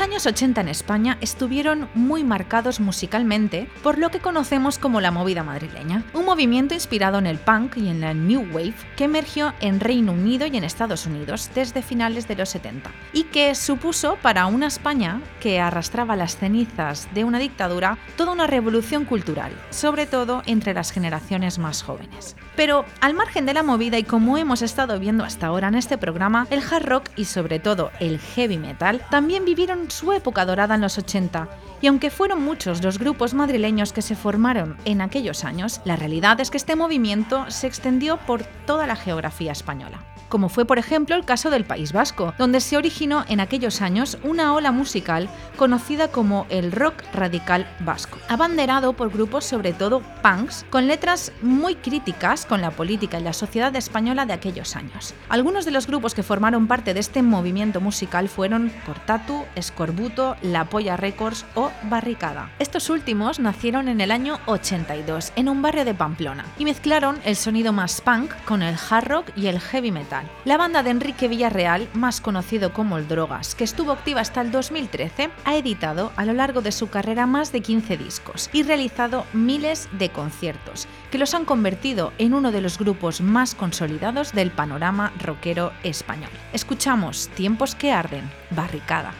Años 0.00 0.15
80 0.26 0.60
en 0.60 0.68
España 0.68 1.18
estuvieron 1.20 1.88
muy 1.94 2.24
marcados 2.24 2.80
musicalmente 2.80 3.68
por 3.82 3.98
lo 3.98 4.10
que 4.10 4.20
conocemos 4.20 4.78
como 4.78 5.00
la 5.00 5.10
movida 5.10 5.42
madrileña, 5.42 6.04
un 6.14 6.24
movimiento 6.24 6.74
inspirado 6.74 7.18
en 7.18 7.26
el 7.26 7.38
punk 7.38 7.76
y 7.76 7.88
en 7.88 8.00
la 8.00 8.12
New 8.14 8.46
Wave 8.52 8.74
que 8.96 9.04
emergió 9.04 9.54
en 9.60 9.80
Reino 9.80 10.12
Unido 10.12 10.46
y 10.46 10.56
en 10.56 10.64
Estados 10.64 11.06
Unidos 11.06 11.50
desde 11.54 11.82
finales 11.82 12.26
de 12.28 12.36
los 12.36 12.48
70 12.50 12.90
y 13.12 13.24
que 13.24 13.54
supuso 13.54 14.16
para 14.22 14.46
una 14.46 14.66
España 14.66 15.20
que 15.40 15.60
arrastraba 15.60 16.16
las 16.16 16.36
cenizas 16.36 17.08
de 17.14 17.24
una 17.24 17.38
dictadura 17.38 17.98
toda 18.16 18.32
una 18.32 18.46
revolución 18.46 19.04
cultural, 19.04 19.52
sobre 19.70 20.06
todo 20.06 20.42
entre 20.46 20.74
las 20.74 20.90
generaciones 20.90 21.58
más 21.58 21.82
jóvenes. 21.82 22.36
Pero 22.56 22.84
al 23.00 23.14
margen 23.14 23.46
de 23.46 23.54
la 23.54 23.62
movida 23.62 23.98
y 23.98 24.04
como 24.04 24.38
hemos 24.38 24.62
estado 24.62 24.98
viendo 24.98 25.24
hasta 25.24 25.46
ahora 25.46 25.68
en 25.68 25.74
este 25.74 25.98
programa, 25.98 26.46
el 26.50 26.62
hard 26.62 26.86
rock 26.86 27.10
y 27.16 27.26
sobre 27.26 27.58
todo 27.58 27.90
el 28.00 28.18
heavy 28.18 28.58
metal 28.58 29.04
también 29.10 29.44
vivieron 29.44 29.90
su 29.90 30.12
época 30.16 30.44
dorada 30.44 30.74
en 30.74 30.80
los 30.80 30.98
80 30.98 31.48
y 31.80 31.86
aunque 31.86 32.10
fueron 32.10 32.42
muchos 32.42 32.82
los 32.82 32.98
grupos 32.98 33.34
madrileños 33.34 33.92
que 33.92 34.02
se 34.02 34.16
formaron 34.16 34.76
en 34.84 35.00
aquellos 35.00 35.44
años, 35.44 35.80
la 35.84 35.96
realidad 35.96 36.40
es 36.40 36.50
que 36.50 36.56
este 36.56 36.76
movimiento 36.76 37.50
se 37.50 37.66
extendió 37.66 38.16
por 38.18 38.44
toda 38.66 38.86
la 38.86 38.96
geografía 38.96 39.52
española 39.52 40.15
como 40.28 40.48
fue 40.48 40.64
por 40.64 40.78
ejemplo 40.78 41.14
el 41.14 41.24
caso 41.24 41.50
del 41.50 41.64
País 41.64 41.92
Vasco, 41.92 42.34
donde 42.38 42.60
se 42.60 42.76
originó 42.76 43.24
en 43.28 43.40
aquellos 43.40 43.82
años 43.82 44.18
una 44.22 44.54
ola 44.54 44.72
musical 44.72 45.28
conocida 45.56 46.08
como 46.08 46.46
el 46.48 46.72
rock 46.72 47.02
radical 47.12 47.66
vasco, 47.80 48.18
abanderado 48.28 48.92
por 48.92 49.10
grupos 49.10 49.44
sobre 49.44 49.72
todo 49.72 50.02
punks, 50.22 50.64
con 50.70 50.86
letras 50.86 51.32
muy 51.42 51.76
críticas 51.76 52.46
con 52.46 52.60
la 52.60 52.70
política 52.70 53.18
y 53.18 53.22
la 53.22 53.32
sociedad 53.32 53.74
española 53.76 54.26
de 54.26 54.32
aquellos 54.32 54.76
años. 54.76 55.14
Algunos 55.28 55.64
de 55.64 55.70
los 55.70 55.86
grupos 55.86 56.14
que 56.14 56.22
formaron 56.22 56.66
parte 56.66 56.94
de 56.94 57.00
este 57.00 57.22
movimiento 57.22 57.80
musical 57.80 58.28
fueron 58.28 58.72
Cortatu, 58.84 59.44
Escorbuto, 59.54 60.36
La 60.42 60.64
Polla 60.66 60.96
Records 60.96 61.44
o 61.54 61.70
Barricada. 61.84 62.50
Estos 62.58 62.90
últimos 62.90 63.38
nacieron 63.38 63.88
en 63.88 64.00
el 64.00 64.10
año 64.10 64.38
82 64.46 65.32
en 65.36 65.48
un 65.48 65.62
barrio 65.62 65.84
de 65.84 65.94
Pamplona 65.94 66.44
y 66.58 66.64
mezclaron 66.64 67.18
el 67.24 67.36
sonido 67.36 67.72
más 67.72 68.00
punk 68.00 68.32
con 68.44 68.62
el 68.62 68.76
hard 68.90 69.08
rock 69.08 69.30
y 69.36 69.46
el 69.46 69.60
heavy 69.60 69.90
metal 69.90 70.15
la 70.44 70.56
banda 70.56 70.82
de 70.82 70.90
Enrique 70.90 71.28
Villarreal, 71.28 71.88
más 71.94 72.20
conocido 72.20 72.72
como 72.72 72.98
el 72.98 73.08
Drogas, 73.08 73.54
que 73.54 73.64
estuvo 73.64 73.92
activa 73.92 74.20
hasta 74.20 74.40
el 74.40 74.50
2013, 74.50 75.30
ha 75.44 75.56
editado 75.56 76.12
a 76.16 76.24
lo 76.24 76.32
largo 76.32 76.62
de 76.62 76.72
su 76.72 76.88
carrera 76.88 77.26
más 77.26 77.52
de 77.52 77.60
15 77.60 77.96
discos 77.96 78.50
y 78.52 78.62
realizado 78.62 79.26
miles 79.32 79.88
de 79.92 80.10
conciertos, 80.10 80.88
que 81.10 81.18
los 81.18 81.34
han 81.34 81.44
convertido 81.44 82.12
en 82.18 82.34
uno 82.34 82.52
de 82.52 82.60
los 82.60 82.78
grupos 82.78 83.20
más 83.20 83.54
consolidados 83.54 84.32
del 84.32 84.50
panorama 84.50 85.12
rockero 85.22 85.72
español. 85.82 86.30
Escuchamos 86.52 87.28
Tiempos 87.34 87.74
que 87.74 87.92
arden, 87.92 88.30
Barricada. 88.50 89.12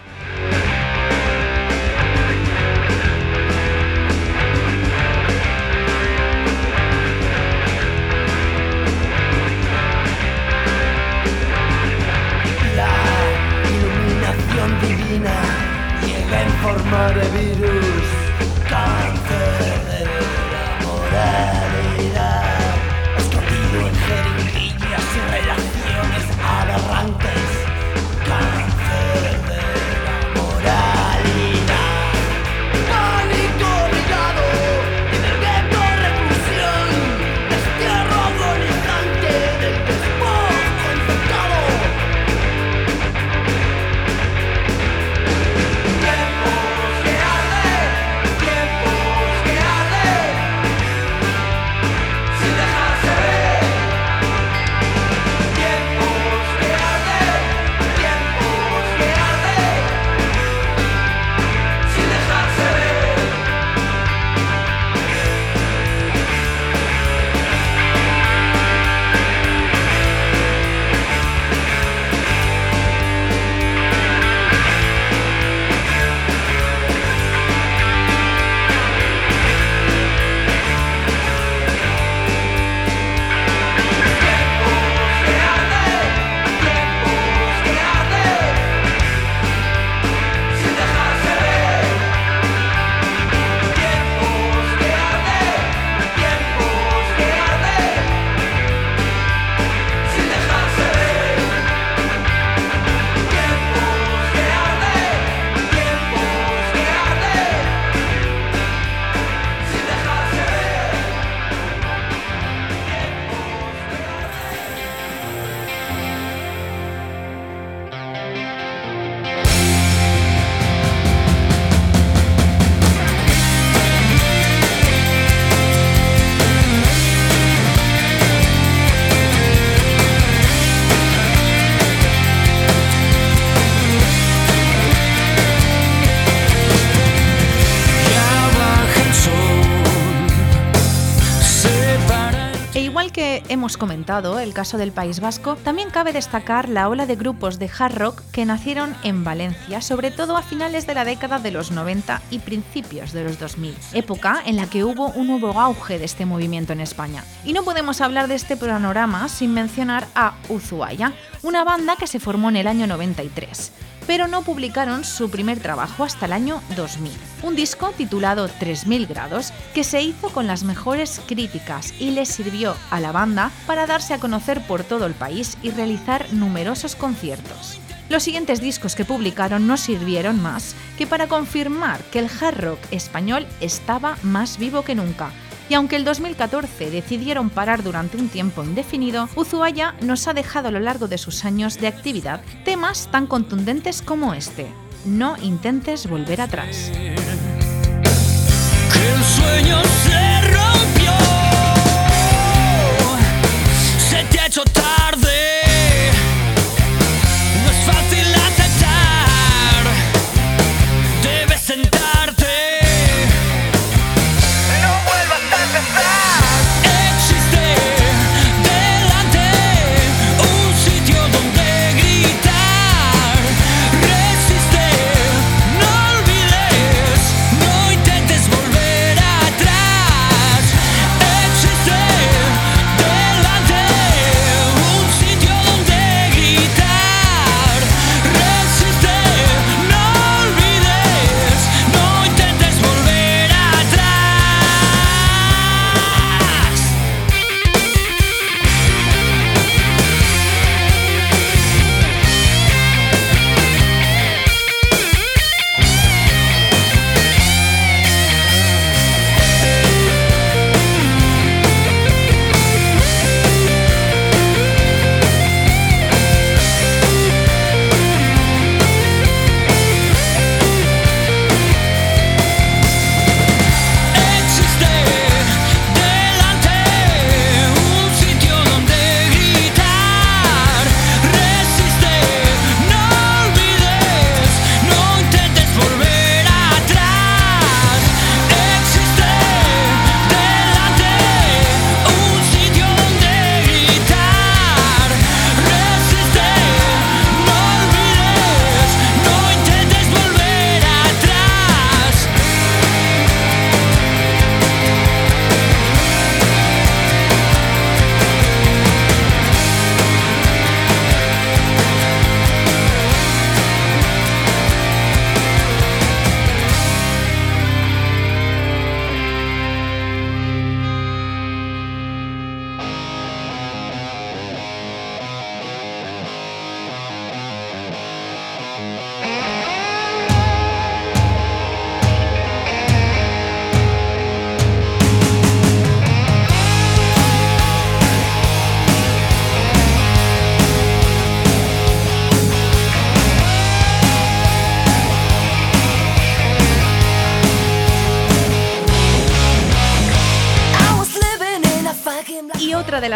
Hemos 143.57 143.79
comentado 143.79 144.39
el 144.39 144.53
caso 144.53 144.77
del 144.77 144.93
País 144.93 145.21
Vasco, 145.21 145.57
también 145.57 145.89
cabe 145.89 146.13
destacar 146.13 146.69
la 146.69 146.91
ola 146.91 147.07
de 147.07 147.17
grupos 147.17 147.59
de 147.59 147.71
hard 147.79 147.97
rock 147.97 148.23
que 148.31 148.45
nacieron 148.45 148.95
en 149.03 149.25
Valencia, 149.25 149.81
sobre 149.81 150.11
todo 150.11 150.37
a 150.37 150.43
finales 150.43 150.87
de 150.87 150.93
la 150.93 151.07
década 151.07 151.39
de 151.39 151.51
los 151.51 151.71
90 151.71 152.21
y 152.31 152.41
principios 152.41 153.13
de 153.13 153.25
los 153.25 153.39
2000, 153.39 153.75
época 153.95 154.43
en 154.45 154.57
la 154.57 154.69
que 154.69 154.85
hubo 154.85 155.09
un 155.09 155.29
nuevo 155.29 155.59
auge 155.59 155.99
de 155.99 156.05
este 156.05 156.27
movimiento 156.27 156.75
en 156.75 156.83
España. 156.83 157.25
Y 157.47 157.55
no 157.55 157.63
podemos 157.63 158.03
hablar 158.03 158.29
de 158.29 158.35
este 158.35 158.59
panorama 158.59 159.27
sin 159.31 159.55
mencionar 159.55 160.07
a 160.15 160.35
Uzuaya, 160.51 161.15
una 161.43 161.65
banda 161.65 161.97
que 161.97 162.07
se 162.07 162.21
formó 162.21 162.51
en 162.51 162.57
el 162.57 162.67
año 162.67 162.87
93 162.87 163.73
pero 164.07 164.29
no 164.29 164.43
publicaron 164.43 165.05
su 165.05 165.31
primer 165.31 165.61
trabajo 165.61 166.05
hasta 166.05 166.27
el 166.27 166.33
año 166.33 166.63
2000. 166.77 167.13
Un 167.43 167.57
disco 167.57 167.93
titulado 167.97 168.49
3000 168.49 169.07
grados 169.07 169.53
que 169.75 169.85
se 169.85 170.03
hizo 170.03 170.31
con 170.31 170.47
las 170.47 170.65
mejores 170.65 171.21
críticas 171.27 171.95
y 171.99 172.11
les 172.11 172.29
sirvió 172.29 172.75
a 172.91 173.01
la 173.01 173.13
banda 173.13 173.51
para 173.67 173.87
darse 173.87 174.15
a 174.15 174.19
conocer 174.19 174.67
por 174.67 174.85
todo 174.85 175.07
el 175.07 175.15
país 175.15 175.57
y 175.63 175.71
realizar 175.71 176.33
numerosos 176.33 176.95
conciertos. 176.97 177.81
Los 178.09 178.23
siguientes 178.23 178.61
discos 178.61 178.95
que 178.95 179.05
publicaron 179.05 179.67
no 179.67 179.77
sirvieron 179.77 180.41
más 180.41 180.77
que 180.97 181.07
para 181.07 181.27
confirmar 181.27 182.01
que 182.13 182.21
el 182.21 182.31
hard 182.41 182.61
rock 182.61 182.79
español 182.93 183.47
estaba 183.61 184.17
más 184.23 184.59
vivo 184.59 184.83
que 184.83 184.95
nunca. 184.95 185.33
Y 185.69 185.75
aunque 185.75 185.97
el 185.97 186.05
2014 186.05 186.91
decidieron 186.91 187.51
parar 187.51 187.83
durante 187.83 188.17
un 188.17 188.29
tiempo 188.29 188.63
indefinido, 188.63 189.29
Uzuaya 189.35 189.95
nos 190.01 190.29
ha 190.29 190.35
dejado 190.35 190.69
a 190.69 190.71
lo 190.71 190.81
largo 190.81 191.09
de 191.09 191.19
sus 191.19 191.45
años 191.45 191.79
de 191.81 191.89
actividad 191.89 192.41
temas 192.65 193.09
tan 193.11 193.27
contundentes 193.27 194.03
como 194.03 194.35
este. 194.35 194.67
No 195.05 195.37
intentes 195.43 196.09
volver 196.09 196.41
atrás. 196.41 196.91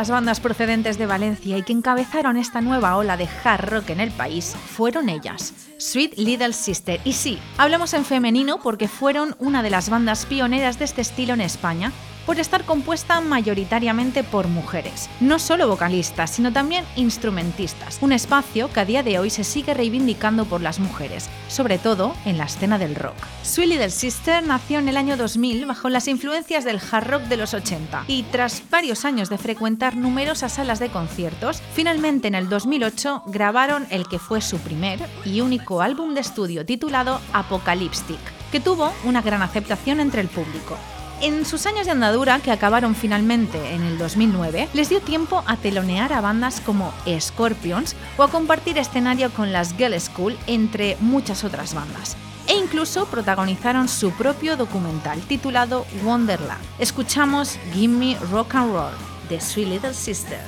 Las 0.01 0.11
bandas 0.11 0.41
procedentes 0.41 0.97
de 0.97 1.05
Valencia 1.05 1.59
y 1.59 1.63
que 1.63 1.75
encabezaron 1.75 2.39
esta 2.39 2.63
nueva 2.63 2.97
ola 2.97 3.19
de 3.19 3.29
hard 3.45 3.69
rock 3.69 3.91
en 3.91 4.01
el 4.01 4.11
país 4.11 4.57
fueron 4.57 5.11
ellas, 5.11 5.53
Sweet 5.77 6.17
Little 6.17 6.55
Sister. 6.55 6.99
Y 7.05 7.13
sí, 7.13 7.39
hablamos 7.59 7.93
en 7.93 8.07
femenino 8.07 8.61
porque 8.63 8.89
fueron 8.89 9.37
una 9.39 9.63
de 9.63 9.69
las 9.69 9.91
bandas 9.91 10.25
pioneras 10.25 10.79
de 10.79 10.87
este 10.87 11.03
estilo 11.03 11.35
en 11.35 11.43
España 11.43 11.93
por 12.27 12.39
estar 12.39 12.65
compuesta 12.65 13.21
mayoritariamente 13.21 14.25
por 14.25 14.49
mujeres, 14.49 15.09
no 15.21 15.39
solo 15.39 15.69
vocalistas, 15.69 16.31
sino 16.31 16.53
también 16.53 16.85
instrumentistas, 16.97 17.99
un 18.01 18.13
espacio 18.13 18.73
que 18.73 18.81
a 18.81 18.85
día 18.85 19.03
de 19.03 19.19
hoy 19.19 19.31
se 19.31 19.45
sigue 19.45 19.75
reivindicando 19.75 20.45
por 20.45 20.61
las 20.61 20.79
mujeres, 20.79 21.29
sobre 21.49 21.79
todo 21.79 22.15
en 22.25 22.39
la 22.39 22.45
escena 22.45 22.79
del 22.79 22.95
rock. 22.95 23.17
Sweet 23.43 23.69
Little 23.69 23.91
Sister 23.91 24.47
nació 24.47 24.79
en 24.79 24.89
el 24.89 24.97
año 24.97 25.17
2000 25.17 25.67
bajo 25.67 25.89
las 25.89 26.09
influencias 26.09 26.65
del 26.65 26.81
hard 26.91 27.09
rock 27.09 27.23
de 27.23 27.37
los 27.37 27.55
80 27.55 28.05
y 28.07 28.23
tras 28.25 28.63
varios 28.71 29.05
años 29.05 29.29
de 29.29 29.39
frecuentar 29.39 29.97
numerosas 29.97 30.53
salas 30.55 30.79
de 30.79 30.89
conciertos, 30.91 31.63
finalmente 31.75 32.29
en 32.29 32.35
el 32.35 32.49
2008 32.49 33.25
grabaron 33.27 33.87
el 33.91 34.07
que 34.09 34.19
fue 34.19 34.41
su 34.41 34.59
primer 34.59 35.01
y 35.25 35.41
único 35.41 35.83
álbum 35.83 36.15
de 36.15 36.21
estudio 36.21 36.65
titulado 36.65 37.21
Apocalyptic, 37.33 38.21
que 38.53 38.61
tuvo 38.61 38.93
una 39.05 39.23
gran 39.23 39.43
aceptación 39.43 40.01
entre 40.01 40.21
el 40.21 40.29
público. 40.29 40.77
En 41.23 41.45
sus 41.45 41.67
años 41.67 41.85
de 41.85 41.93
andadura, 41.93 42.41
que 42.41 42.51
acabaron 42.51 42.95
finalmente 42.95 43.75
en 43.75 43.83
el 43.83 43.99
2009, 43.99 44.71
les 44.73 44.89
dio 44.89 45.03
tiempo 45.03 45.45
a 45.47 45.59
telonear 45.59 46.15
a 46.15 46.23
bandas 46.23 46.63
como 46.63 46.95
Scorpions 47.21 47.95
o 48.17 48.23
a 48.23 48.29
compartir 48.29 48.79
escenario 48.79 49.31
con 49.31 49.53
las 49.53 49.77
Girl 49.77 50.01
School, 50.01 50.39
entre 50.47 50.97
muchas 51.01 51.45
otras 51.45 51.75
bandas. 51.75 52.17
E 52.47 52.57
incluso 52.57 53.05
protagonizaron 53.05 53.87
su 53.89 54.13
propio 54.13 54.57
documental 54.57 55.21
titulado 55.21 55.85
Wonderland. 56.03 56.63
Escuchamos 56.79 57.59
Give 57.75 57.95
Me 57.95 58.17
Rock 58.33 58.55
and 58.55 58.73
Roll 58.73 58.95
de 59.29 59.41
Sweet 59.43 59.69
Little 59.69 59.93
Sister. 59.93 60.41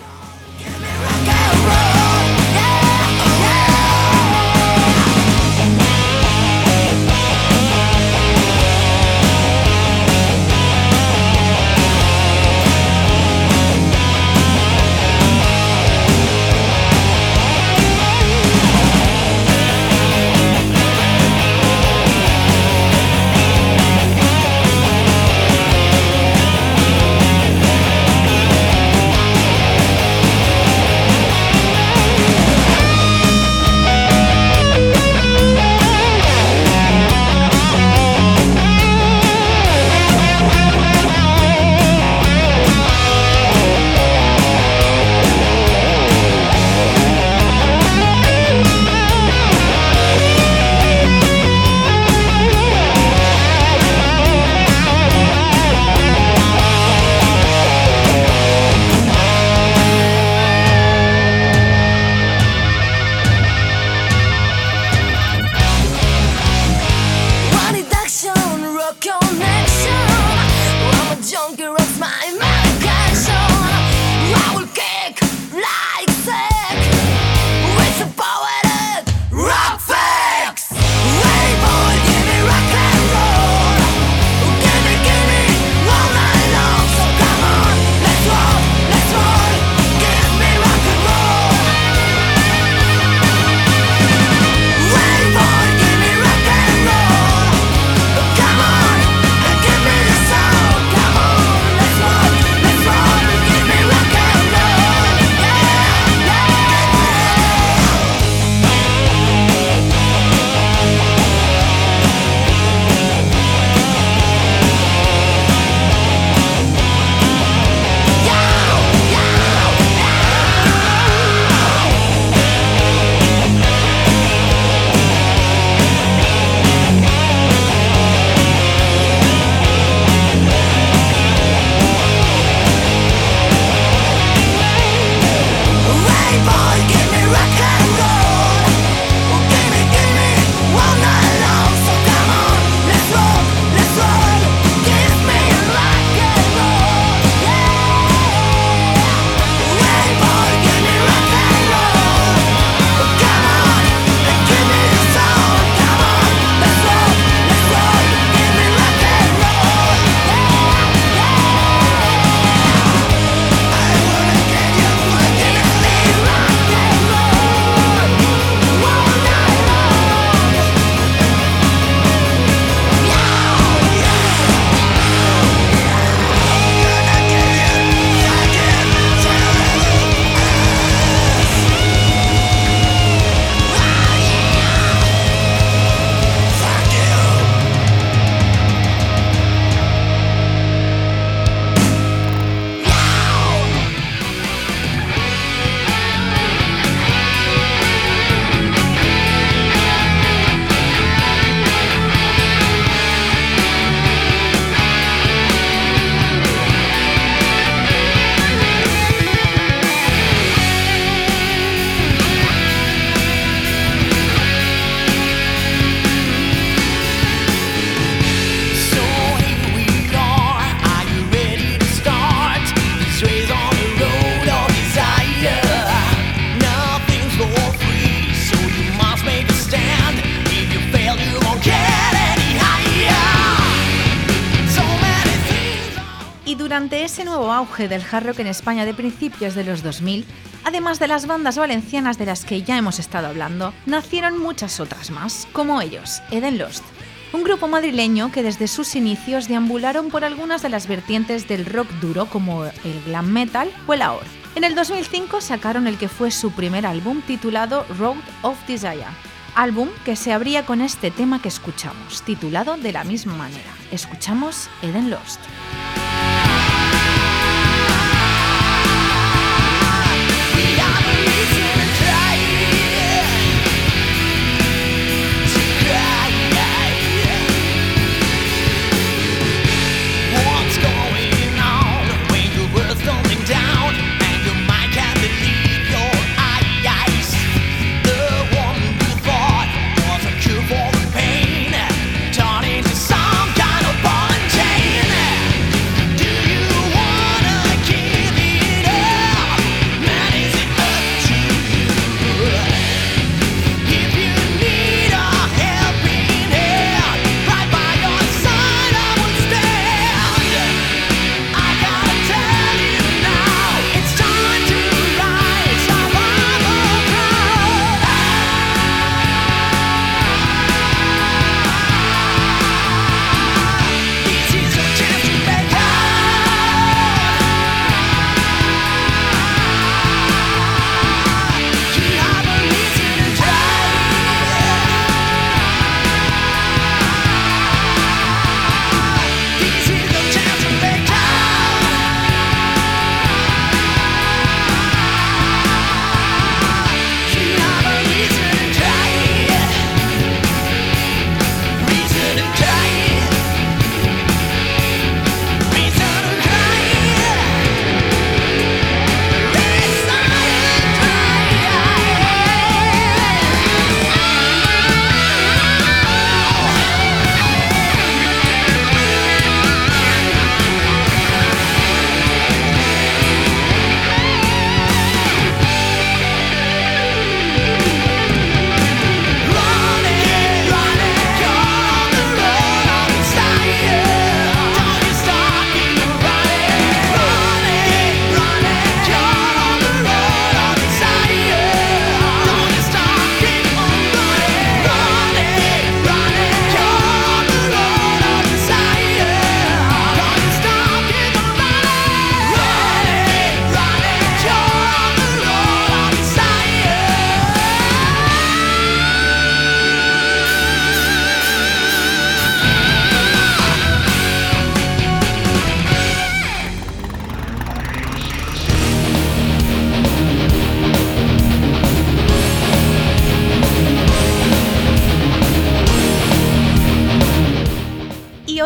Auge 237.52 237.88
del 237.88 238.02
hard 238.10 238.26
rock 238.26 238.40
en 238.40 238.46
España 238.46 238.84
de 238.84 238.94
principios 238.94 239.54
de 239.54 239.64
los 239.64 239.82
2000, 239.82 240.24
además 240.64 240.98
de 240.98 241.08
las 241.08 241.26
bandas 241.26 241.58
valencianas 241.58 242.18
de 242.18 242.26
las 242.26 242.44
que 242.44 242.62
ya 242.62 242.78
hemos 242.78 242.98
estado 242.98 243.28
hablando, 243.28 243.72
nacieron 243.86 244.38
muchas 244.38 244.80
otras 244.80 245.10
más, 245.10 245.48
como 245.52 245.80
ellos, 245.80 246.22
Eden 246.30 246.58
Lost, 246.58 246.84
un 247.32 247.44
grupo 247.44 247.68
madrileño 247.68 248.30
que 248.30 248.42
desde 248.42 248.68
sus 248.68 248.94
inicios 248.94 249.48
deambularon 249.48 250.08
por 250.08 250.24
algunas 250.24 250.62
de 250.62 250.68
las 250.68 250.86
vertientes 250.86 251.48
del 251.48 251.66
rock 251.66 251.88
duro 252.00 252.26
como 252.26 252.64
el 252.64 253.02
glam 253.06 253.30
metal 253.30 253.70
o 253.86 253.94
el 253.94 254.02
AOR. 254.02 254.24
En 254.54 254.64
el 254.64 254.74
2005 254.74 255.40
sacaron 255.40 255.86
el 255.86 255.96
que 255.96 256.08
fue 256.08 256.30
su 256.30 256.52
primer 256.52 256.84
álbum 256.84 257.22
titulado 257.22 257.86
Road 257.98 258.18
of 258.42 258.58
Desire, 258.66 259.06
álbum 259.54 259.88
que 260.04 260.16
se 260.16 260.32
abría 260.32 260.66
con 260.66 260.82
este 260.82 261.10
tema 261.10 261.40
que 261.40 261.48
escuchamos, 261.48 262.22
titulado 262.22 262.76
de 262.76 262.92
la 262.92 263.04
misma 263.04 263.34
manera. 263.34 263.72
Escuchamos 263.90 264.68
Eden 264.82 265.10
Lost. 265.10 265.40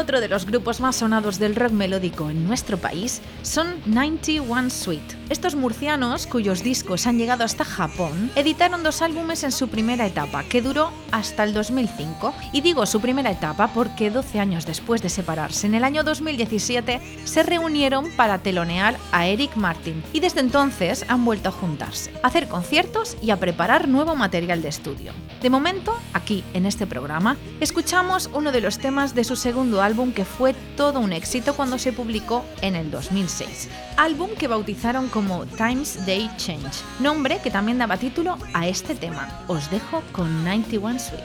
Otro 0.07 0.21
de 0.21 0.29
los 0.29 0.47
grupos 0.47 0.81
más 0.81 0.95
sonados 0.95 1.41
del 1.41 1.57
rock 1.57 1.73
melódico 1.73 2.31
en 2.31 2.47
nuestro 2.47 2.79
país 2.79 3.21
son 3.43 3.67
91 3.87 4.71
Suite. 4.71 5.17
Estos 5.31 5.57
murcianos, 5.57 6.29
cuyos 6.29 6.63
discos 6.63 7.09
han 7.09 7.19
llegado 7.19 7.43
hasta 7.43 7.65
Japón, 7.65 8.31
editaron 8.37 8.85
dos 8.85 9.03
álbumes 9.03 9.43
en 9.43 9.51
su 9.51 9.67
primera 9.67 10.07
etapa, 10.07 10.45
que 10.45 10.63
duró 10.63 10.93
hasta 11.11 11.43
el 11.43 11.53
2005. 11.53 12.33
Y 12.53 12.61
digo 12.61 12.87
su 12.87 13.01
primera 13.01 13.33
etapa 13.33 13.73
porque 13.75 14.13
12 14.13 14.39
años 14.39 14.65
después 14.65 15.03
de 15.03 15.09
separarse, 15.09 15.67
en 15.67 15.75
el 15.75 15.83
año 15.83 16.05
2017, 16.05 17.01
se 17.25 17.43
reunieron 17.43 18.13
para 18.13 18.39
telonear 18.39 18.97
a 19.11 19.27
Eric 19.27 19.57
Martin. 19.57 20.05
Y 20.13 20.21
desde 20.21 20.39
entonces 20.39 21.05
han 21.09 21.25
vuelto 21.25 21.49
a 21.49 21.53
juntarse, 21.53 22.13
a 22.23 22.29
hacer 22.29 22.47
conciertos 22.47 23.17
y 23.21 23.31
a 23.33 23.41
preparar 23.41 23.89
nuevo 23.89 24.15
material 24.15 24.63
de 24.63 24.69
estudio. 24.69 25.13
De 25.43 25.51
momento, 25.51 25.99
aquí 26.13 26.45
en 26.55 26.65
este 26.65 26.87
programa, 26.87 27.37
escuchamos 27.59 28.31
uno 28.33 28.53
de 28.53 28.61
los 28.61 28.79
temas 28.79 29.13
de 29.17 29.25
su 29.25 29.35
segundo 29.35 29.83
álbum 29.83 29.96
que 29.97 30.25
fue 30.27 30.55
todo 30.77 31.01
un 31.01 31.13
éxito 31.13 31.55
cuando 31.55 31.79
se 31.79 31.93
publicó 31.93 32.45
en 32.61 32.77
el 32.77 32.91
2006. 32.91 33.69
Álbum 33.97 34.29
que 34.39 34.47
bautizaron 34.47 35.09
como 35.09 35.47
Times 35.47 35.99
They 36.05 36.31
Change, 36.37 36.83
nombre 37.01 37.41
que 37.43 37.51
también 37.51 37.79
daba 37.79 37.97
título 37.97 38.37
a 38.53 38.69
este 38.69 38.95
tema. 38.95 39.27
Os 39.49 39.71
dejo 39.71 40.03
con 40.13 40.45
91 40.45 40.99
Suite. 40.99 41.25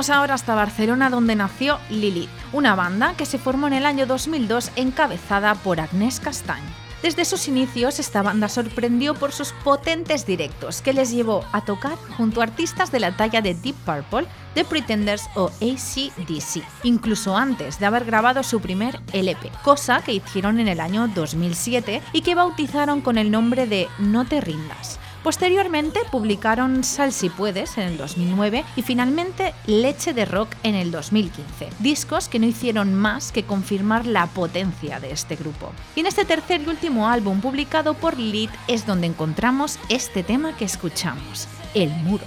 Vamos 0.00 0.16
ahora 0.16 0.32
hasta 0.32 0.54
Barcelona 0.54 1.10
donde 1.10 1.36
nació 1.36 1.78
Lilith, 1.90 2.30
una 2.54 2.74
banda 2.74 3.12
que 3.18 3.26
se 3.26 3.36
formó 3.36 3.66
en 3.66 3.74
el 3.74 3.84
año 3.84 4.06
2002 4.06 4.70
encabezada 4.76 5.54
por 5.56 5.78
Agnès 5.78 6.20
Castañ. 6.20 6.62
Desde 7.02 7.26
sus 7.26 7.48
inicios 7.48 7.98
esta 7.98 8.22
banda 8.22 8.48
sorprendió 8.48 9.12
por 9.12 9.32
sus 9.32 9.52
potentes 9.62 10.24
directos 10.24 10.80
que 10.80 10.94
les 10.94 11.10
llevó 11.10 11.44
a 11.52 11.66
tocar 11.66 11.98
junto 12.16 12.40
a 12.40 12.44
artistas 12.44 12.90
de 12.90 13.00
la 13.00 13.14
talla 13.14 13.42
de 13.42 13.52
Deep 13.52 13.76
Purple, 13.84 14.26
The 14.54 14.64
Pretenders 14.64 15.28
o 15.34 15.50
ACDC, 15.60 16.64
incluso 16.82 17.36
antes 17.36 17.78
de 17.78 17.84
haber 17.84 18.06
grabado 18.06 18.42
su 18.42 18.58
primer 18.58 18.98
LP, 19.12 19.52
cosa 19.62 20.00
que 20.00 20.14
hicieron 20.14 20.60
en 20.60 20.68
el 20.68 20.80
año 20.80 21.08
2007 21.08 22.00
y 22.14 22.22
que 22.22 22.34
bautizaron 22.34 23.02
con 23.02 23.18
el 23.18 23.30
nombre 23.30 23.66
de 23.66 23.86
No 23.98 24.24
te 24.24 24.40
rindas. 24.40 24.98
Posteriormente 25.22 26.00
publicaron 26.10 26.82
Sal 26.82 27.12
si 27.12 27.28
puedes 27.28 27.76
en 27.76 27.84
el 27.84 27.98
2009 27.98 28.64
y 28.74 28.82
finalmente 28.82 29.54
Leche 29.66 30.14
de 30.14 30.24
Rock 30.24 30.54
en 30.62 30.74
el 30.74 30.90
2015, 30.90 31.68
discos 31.78 32.28
que 32.28 32.38
no 32.38 32.46
hicieron 32.46 32.94
más 32.94 33.30
que 33.30 33.44
confirmar 33.44 34.06
la 34.06 34.26
potencia 34.28 34.98
de 34.98 35.12
este 35.12 35.36
grupo. 35.36 35.72
Y 35.94 36.00
en 36.00 36.06
este 36.06 36.24
tercer 36.24 36.62
y 36.62 36.68
último 36.68 37.08
álbum 37.08 37.42
publicado 37.42 37.92
por 37.94 38.18
Lilith 38.18 38.50
es 38.66 38.86
donde 38.86 39.08
encontramos 39.08 39.78
este 39.90 40.22
tema 40.22 40.56
que 40.56 40.64
escuchamos, 40.64 41.48
El 41.74 41.90
Muro. 41.90 42.24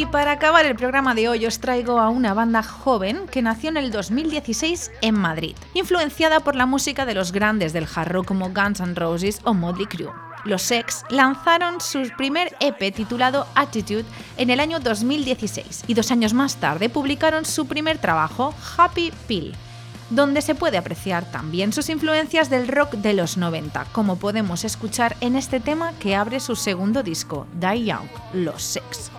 Y 0.00 0.06
para 0.06 0.32
acabar 0.32 0.64
el 0.64 0.76
programa 0.76 1.14
de 1.14 1.28
hoy 1.28 1.44
os 1.44 1.58
traigo 1.60 2.00
a 2.00 2.08
una 2.08 2.32
banda 2.32 2.62
joven 2.62 3.26
que 3.30 3.42
nació 3.42 3.68
en 3.68 3.76
el 3.76 3.90
2016 3.90 4.90
en 5.02 5.14
Madrid, 5.14 5.54
influenciada 5.74 6.40
por 6.40 6.56
la 6.56 6.64
música 6.64 7.04
de 7.04 7.12
los 7.12 7.32
grandes 7.32 7.74
del 7.74 7.86
hard 7.94 8.10
rock 8.10 8.24
como 8.28 8.48
Guns 8.48 8.80
N' 8.80 8.94
Roses 8.94 9.42
o 9.44 9.52
Motley 9.52 9.84
Crue. 9.84 10.10
Los 10.46 10.62
Sex 10.62 11.04
lanzaron 11.10 11.82
su 11.82 12.08
primer 12.16 12.56
EP 12.60 12.94
titulado 12.94 13.46
Attitude 13.54 14.06
en 14.38 14.48
el 14.48 14.60
año 14.60 14.80
2016 14.80 15.84
y 15.86 15.92
dos 15.92 16.10
años 16.10 16.32
más 16.32 16.56
tarde 16.56 16.88
publicaron 16.88 17.44
su 17.44 17.66
primer 17.66 17.98
trabajo, 17.98 18.54
Happy 18.78 19.12
Pill, 19.28 19.54
donde 20.08 20.40
se 20.40 20.54
puede 20.54 20.78
apreciar 20.78 21.30
también 21.30 21.74
sus 21.74 21.90
influencias 21.90 22.48
del 22.48 22.68
rock 22.68 22.92
de 22.92 23.12
los 23.12 23.36
90, 23.36 23.84
como 23.92 24.16
podemos 24.16 24.64
escuchar 24.64 25.18
en 25.20 25.36
este 25.36 25.60
tema 25.60 25.92
que 26.00 26.16
abre 26.16 26.40
su 26.40 26.56
segundo 26.56 27.02
disco, 27.02 27.46
Die 27.52 27.84
Young, 27.84 28.08
Los 28.32 28.62
Sex. 28.62 29.10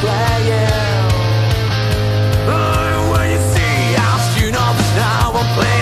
Playing. 0.00 1.08
Uh, 2.48 3.12
when 3.12 3.26
you 3.30 3.40
see 3.54 3.96
us, 4.08 4.24
you 4.40 4.50
know 4.50 4.70
this 4.76 4.92
now 4.96 5.32
I'm 5.34 5.48
playing 5.56 5.79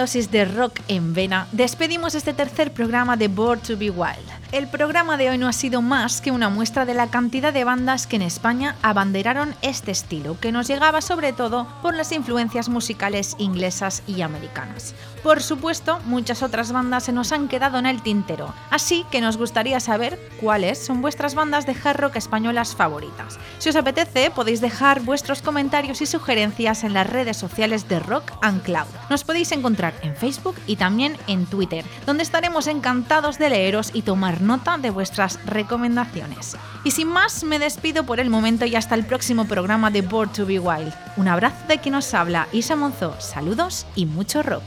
de 0.00 0.46
rock 0.46 0.80
en 0.88 1.12
vena, 1.12 1.46
despedimos 1.52 2.14
este 2.14 2.32
tercer 2.32 2.72
programa 2.72 3.18
de 3.18 3.28
Bored 3.28 3.60
to 3.60 3.76
Be 3.76 3.90
Wild. 3.90 4.16
El 4.50 4.66
programa 4.66 5.18
de 5.18 5.28
hoy 5.28 5.36
no 5.36 5.46
ha 5.46 5.52
sido 5.52 5.82
más 5.82 6.22
que 6.22 6.30
una 6.30 6.48
muestra 6.48 6.86
de 6.86 6.94
la 6.94 7.08
cantidad 7.08 7.52
de 7.52 7.64
bandas 7.64 8.06
que 8.06 8.16
en 8.16 8.22
España 8.22 8.76
abanderaron 8.80 9.54
este 9.60 9.90
estilo, 9.90 10.40
que 10.40 10.52
nos 10.52 10.68
llegaba 10.68 11.02
sobre 11.02 11.34
todo 11.34 11.68
por 11.82 11.94
las 11.94 12.12
influencias 12.12 12.70
musicales 12.70 13.36
inglesas 13.38 14.02
y 14.06 14.22
americanas. 14.22 14.94
Por 15.22 15.42
supuesto, 15.42 16.00
muchas 16.06 16.42
otras 16.42 16.72
bandas 16.72 17.04
se 17.04 17.12
nos 17.12 17.32
han 17.32 17.48
quedado 17.48 17.78
en 17.78 17.84
el 17.84 18.02
tintero, 18.02 18.54
así 18.70 19.04
que 19.10 19.20
nos 19.20 19.36
gustaría 19.36 19.78
saber 19.78 20.18
cuáles 20.40 20.78
son 20.78 21.02
vuestras 21.02 21.34
bandas 21.34 21.66
de 21.66 21.76
hard 21.84 22.00
rock 22.00 22.16
españolas 22.16 22.74
favoritas. 22.74 23.38
Si 23.58 23.68
os 23.68 23.76
apetece, 23.76 24.30
podéis 24.30 24.62
dejar 24.62 25.00
vuestros 25.02 25.42
comentarios 25.42 26.00
y 26.00 26.06
sugerencias 26.06 26.84
en 26.84 26.94
las 26.94 27.08
redes 27.08 27.36
sociales 27.36 27.86
de 27.86 28.00
Rock 28.00 28.32
and 28.40 28.62
Cloud. 28.62 28.86
Nos 29.10 29.24
podéis 29.24 29.52
encontrar 29.52 29.92
en 30.02 30.16
Facebook 30.16 30.56
y 30.66 30.76
también 30.76 31.18
en 31.26 31.44
Twitter, 31.44 31.84
donde 32.06 32.22
estaremos 32.22 32.66
encantados 32.66 33.38
de 33.38 33.50
leeros 33.50 33.90
y 33.92 34.02
tomar 34.02 34.40
nota 34.40 34.78
de 34.78 34.88
vuestras 34.88 35.38
recomendaciones. 35.44 36.56
Y 36.82 36.92
sin 36.92 37.08
más, 37.08 37.44
me 37.44 37.58
despido 37.58 38.04
por 38.04 38.20
el 38.20 38.30
momento 38.30 38.64
y 38.64 38.74
hasta 38.74 38.94
el 38.94 39.04
próximo 39.04 39.44
programa 39.44 39.90
de 39.90 40.00
Bored 40.00 40.30
to 40.30 40.46
Be 40.46 40.58
Wild. 40.58 40.94
Un 41.16 41.28
abrazo 41.28 41.66
de 41.68 41.78
quien 41.78 41.92
nos 41.92 42.14
habla, 42.14 42.48
Isa 42.52 42.74
Monzó. 42.74 43.20
Saludos 43.20 43.86
y 43.94 44.06
mucho 44.06 44.42
rock. 44.42 44.62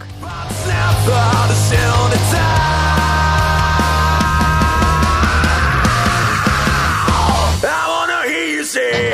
I 7.65 7.87
wanna 7.87 8.27
hear 8.29 8.47
you 8.57 8.63
say 8.63 9.11